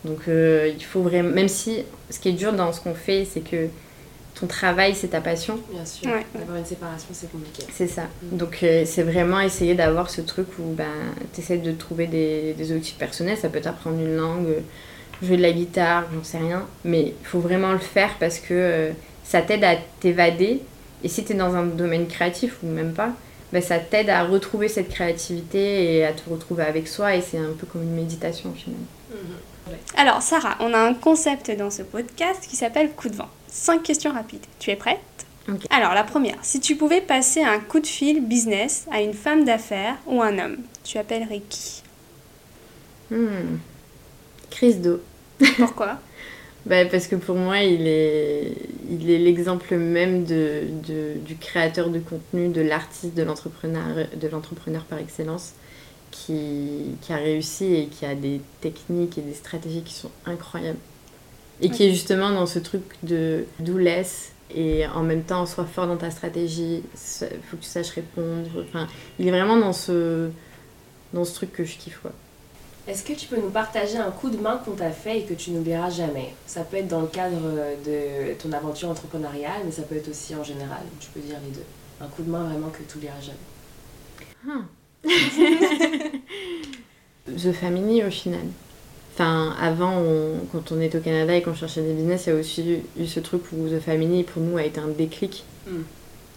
[0.03, 1.31] Donc, euh, il faut vraiment.
[1.31, 3.67] Même si ce qui est dur dans ce qu'on fait, c'est que
[4.39, 5.57] ton travail, c'est ta passion.
[5.71, 6.11] Bien sûr.
[6.11, 6.25] Ouais.
[6.35, 7.63] D'avoir une séparation, c'est compliqué.
[7.73, 8.03] C'est ça.
[8.03, 8.37] Mm.
[8.37, 10.85] Donc, euh, c'est vraiment essayer d'avoir ce truc où ben,
[11.33, 13.37] tu essaies de trouver des, des objectifs personnels.
[13.37, 14.55] Ça peut t'apprendre une langue,
[15.23, 16.65] jouer de la guitare, j'en sais rien.
[16.83, 18.91] Mais il faut vraiment le faire parce que euh,
[19.23, 20.61] ça t'aide à t'évader.
[21.03, 23.11] Et si tu es dans un domaine créatif ou même pas,
[23.53, 27.15] ben, ça t'aide à retrouver cette créativité et à te retrouver avec soi.
[27.15, 28.81] Et c'est un peu comme une méditation au final.
[29.11, 29.17] Mhm.
[29.95, 33.29] Alors, Sarah, on a un concept dans ce podcast qui s'appelle coup de vent.
[33.55, 34.45] Cinq questions rapides.
[34.59, 34.99] Tu es prête?
[35.69, 36.43] Alors, la première.
[36.43, 40.37] Si tu pouvais passer un coup de fil business à une femme d'affaires ou un
[40.39, 41.81] homme, tu appellerais qui?
[43.09, 43.59] Hmm.
[44.49, 45.01] Crise d'eau.
[45.57, 45.99] Pourquoi?
[46.65, 48.53] Bah, parce que pour moi, il est
[48.89, 54.27] il est l'exemple même de, de- du créateur de contenu, de l'artiste, de l'entrepreneur, de
[54.27, 55.53] l'entrepreneur par excellence,
[56.11, 60.79] qui, qui a réussi et qui a des techniques et des stratégies qui sont incroyables.
[61.61, 65.87] Et qui est justement dans ce truc de doulesse et en même temps, sois fort
[65.87, 68.49] dans ta stratégie, il faut que tu saches répondre.
[68.67, 68.87] Enfin,
[69.19, 70.29] il est vraiment dans ce,
[71.13, 72.11] dans ce truc que je kiffe, quoi.
[72.87, 75.33] Est-ce que tu peux nous partager un coup de main qu'on t'a fait et que
[75.33, 76.35] tu n'oublieras jamais?
[76.45, 77.41] Ça peut être dans le cadre
[77.83, 80.83] de ton aventure entrepreneuriale, mais ça peut être aussi en général.
[80.99, 81.65] Tu peux dire les deux.
[81.99, 83.39] Un coup de main vraiment que tu n'oublieras jamais.
[87.27, 88.45] The Family au final.
[89.15, 92.35] Enfin, avant, on- quand on était au Canada et qu'on cherchait des business, il y
[92.35, 95.45] a aussi eu, eu ce truc où The Family, pour nous, a été un déclic.
[95.67, 95.77] Mm.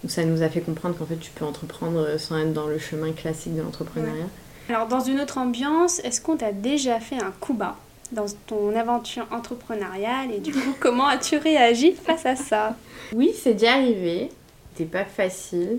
[0.05, 2.79] Où ça nous a fait comprendre qu'en fait, tu peux entreprendre sans être dans le
[2.79, 4.26] chemin classique de l'entrepreneuriat.
[4.68, 7.76] Alors, dans une autre ambiance, est-ce qu'on t'a déjà fait un coup bas
[8.12, 12.76] dans ton aventure entrepreneuriale et du coup, comment as-tu réagi face à ça?
[13.12, 14.29] Oui, c'est déjà arrivé.
[14.76, 15.79] C'était pas facile.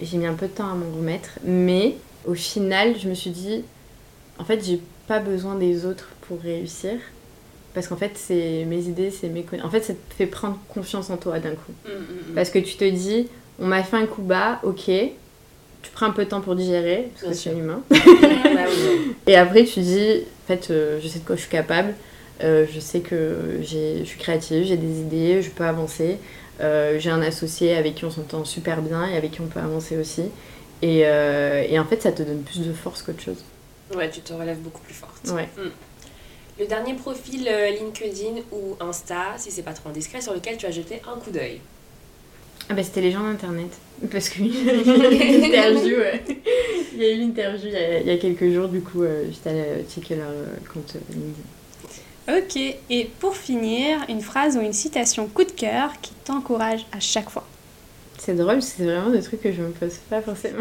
[0.00, 1.30] J'ai mis un peu de temps à m'en remettre.
[1.44, 3.64] Mais au final, je me suis dit,
[4.38, 6.92] en fait, j'ai pas besoin des autres pour réussir.
[7.74, 9.68] Parce qu'en fait, c'est mes idées, c'est mes connaissances.
[9.68, 11.72] En fait, ça te fait prendre confiance en toi d'un coup.
[12.34, 13.28] Parce que tu te dis,
[13.60, 14.84] on m'a fait un coup bas, ok.
[14.86, 17.58] Tu prends un peu de temps pour digérer, parce Bien que c'est sûr.
[17.58, 17.82] humain.
[17.90, 18.62] Bah.
[19.26, 21.92] Et après, tu dis, en fait, euh, je sais de quoi je suis capable.
[22.42, 26.16] euh, je sais que j'ai- je suis créative, j'ai des idées, je peux avancer.
[26.60, 29.60] euh, j'ai un associé avec qui on s'entend super bien et avec qui on peut
[29.60, 30.22] avancer aussi.
[30.82, 33.44] Et, euh, et en fait, ça te donne plus de force qu'autre chose.
[33.94, 35.28] Ouais, tu te relèves beaucoup plus forte.
[35.28, 35.48] Ouais.
[36.58, 40.66] Le dernier profil euh, LinkedIn ou Insta, si c'est pas trop indiscret, sur lequel tu
[40.66, 41.60] as jeté un coup d'œil.
[42.68, 43.70] Ah bah c'était les gens d'internet.
[44.10, 46.22] Parce que il y a eu une interview, ouais.
[46.94, 48.80] Il y a eu une interview il y a, il y a quelques jours, du
[48.80, 52.38] coup, euh, j'étais allée checker leur euh, compte euh, LinkedIn.
[52.38, 52.56] Ok,
[52.90, 57.30] et pour finir, une phrase ou une citation coup de cœur qui t'encourage à chaque
[57.30, 57.46] fois.
[58.26, 60.58] C'est drôle, c'est vraiment des trucs que je me pose pas forcément.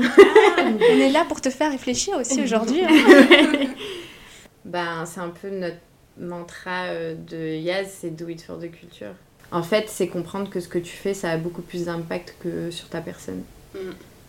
[0.59, 2.81] On est là pour te faire réfléchir aussi aujourd'hui.
[2.85, 2.89] hein.
[4.65, 5.79] Ben, c'est un peu notre
[6.19, 9.15] mantra euh, de Yaz, c'est do it for the culture.
[9.51, 12.69] En fait, c'est comprendre que ce que tu fais, ça a beaucoup plus d'impact que
[12.69, 13.41] sur ta personne.
[13.73, 13.79] Mm.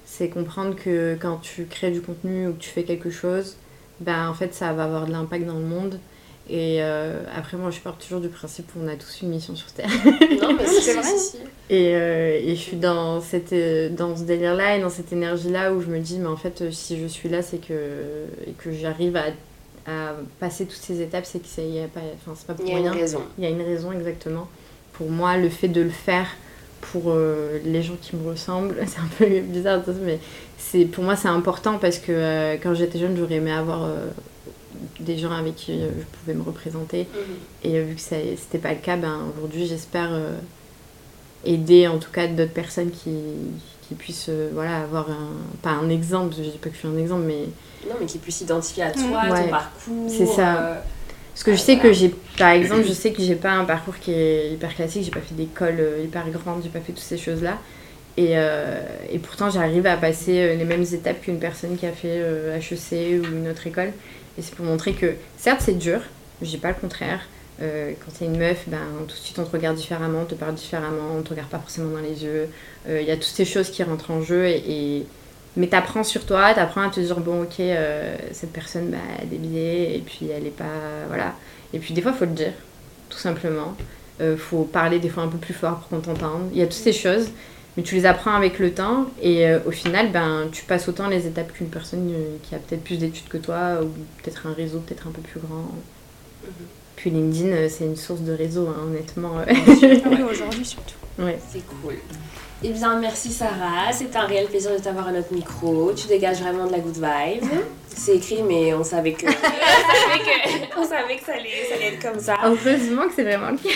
[0.06, 3.58] C'est comprendre que quand tu crées du contenu ou que tu fais quelque chose,
[4.00, 6.00] ben en fait, ça va avoir de l'impact dans le monde.
[6.48, 9.66] Et euh, après, moi, je pars toujours du principe qu'on a tous une mission sur
[9.72, 9.88] Terre.
[10.40, 11.08] Non, mais C'est vrai.
[11.68, 15.72] Et, euh, et je suis dans, cette, euh, dans ce délire-là et dans cette énergie-là
[15.72, 17.72] où je me dis, mais en fait, si je suis là, c'est que,
[18.46, 19.24] et que j'arrive à,
[19.88, 22.00] à passer toutes ces étapes, c'est que c'est pas,
[22.46, 22.92] pas pour Il y a rien.
[22.92, 23.22] une raison.
[23.38, 24.48] Il y a une raison exactement.
[24.92, 26.28] Pour moi, le fait de le faire
[26.80, 30.20] pour euh, les gens qui me ressemblent, c'est un peu bizarre, mais
[30.86, 33.88] pour moi, c'est important parce que quand j'étais jeune, j'aurais aimé avoir
[35.00, 37.06] des gens avec qui euh, je pouvais me représenter.
[37.12, 37.70] Mhm.
[37.70, 40.36] Et euh, vu que ça- c'était pas le cas, ben, aujourd'hui j'espère euh,
[41.44, 43.10] aider en tout cas d'autres personnes qui,
[43.88, 45.28] qui puissent voilà, avoir un,
[45.62, 47.44] pas un exemple, je dis pas que je suis un exemple, mais...
[47.88, 50.08] Non, mais qui puissent s'identifier à toi, à ton parcours.
[50.08, 50.82] C'est ça.
[51.32, 52.08] Parce que je sais que j'ai,
[52.38, 55.20] par exemple, je sais que j'ai pas un parcours qui est hyper classique, j'ai pas
[55.20, 57.58] fait d'école hyper grande, j'ai pas fait toutes ces choses-là.
[58.16, 58.80] Et, euh,
[59.12, 62.16] et pourtant, j'arrive à passer les mêmes étapes qu'une personne qui a fait
[62.58, 63.92] HEC ou une autre école.
[64.38, 66.00] Et c'est pour montrer que, certes, c'est dur,
[66.42, 67.20] je dis pas le contraire.
[67.58, 68.78] quand t'es une meuf, ben,
[69.08, 71.58] tout de suite on te regarde différemment, on te parle différemment, on te regarde pas
[71.58, 72.48] forcément dans les yeux.
[72.86, 75.06] Il y a toutes ces choses qui rentrent en jeu et
[75.56, 79.32] mais t'apprends sur toi, t'apprends à te dire bon ok euh, cette personne bah, elle
[79.32, 80.64] est biais et puis elle est pas
[81.08, 81.34] voilà
[81.72, 82.52] et puis des fois faut le dire
[83.08, 83.74] tout simplement
[84.20, 86.66] euh, faut parler des fois un peu plus fort pour qu'on t'entende il y a
[86.66, 87.30] toutes ces choses
[87.76, 91.08] mais tu les apprends avec le temps et euh, au final ben tu passes autant
[91.08, 92.12] les étapes qu'une personne
[92.42, 93.88] qui a peut-être plus d'études que toi ou
[94.22, 95.70] peut-être un réseau peut-être un peu plus grand.
[96.44, 96.50] Mhm.
[96.96, 99.36] puis LinkedIn c'est une source de réseau hein, honnêtement.
[100.30, 100.96] Aujourd'hui surtout.
[101.18, 101.38] Ouais.
[101.50, 101.94] c'est cool
[102.62, 103.92] eh bien, merci Sarah.
[103.92, 105.92] C'est un réel plaisir de t'avoir à notre micro.
[105.92, 107.44] Tu dégages vraiment de la good vibe.
[107.88, 109.26] C'est écrit, mais on savait que,
[110.76, 112.36] on savait que, ça, allait, ça allait être comme ça.
[112.44, 113.70] Heureusement que c'est vraiment le cas.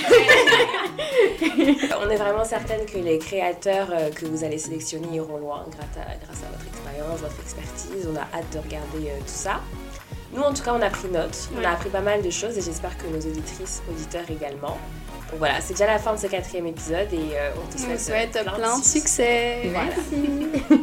[2.04, 6.06] on est vraiment certaine que les créateurs euh, que vous allez sélectionner iront loin grâce
[6.06, 8.08] à, grâce à votre expérience, votre expertise.
[8.10, 9.60] On a hâte de regarder euh, tout ça.
[10.32, 11.48] Nous, en tout cas, on a pris note.
[11.58, 14.78] On a appris pas mal de choses et j'espère que nos auditrices, auditeurs également
[15.38, 18.78] voilà, c'est déjà la fin de ce quatrième épisode et euh, on te souhaite, plein,
[18.78, 19.70] de succès.
[19.72, 20.28] Merci.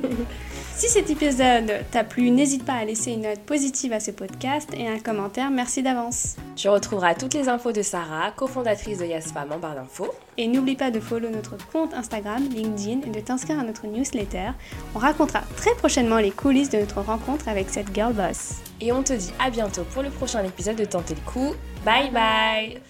[0.76, 4.70] si cet épisode t'a plu, n'hésite pas à laisser une note positive à ce podcast
[4.76, 5.50] et un commentaire.
[5.50, 6.36] Merci d'avance.
[6.56, 10.14] Tu retrouveras toutes les infos de Sarah, cofondatrice de YasFam en barre d'infos.
[10.38, 14.52] Et n'oublie pas de follow notre compte Instagram, LinkedIn et de t'inscrire à notre newsletter.
[14.96, 18.56] On racontera très prochainement les coulisses de notre rencontre avec cette girl boss.
[18.82, 21.54] Et on te dit à bientôt pour le prochain épisode de Tenter le coup.
[21.84, 22.82] Bye bye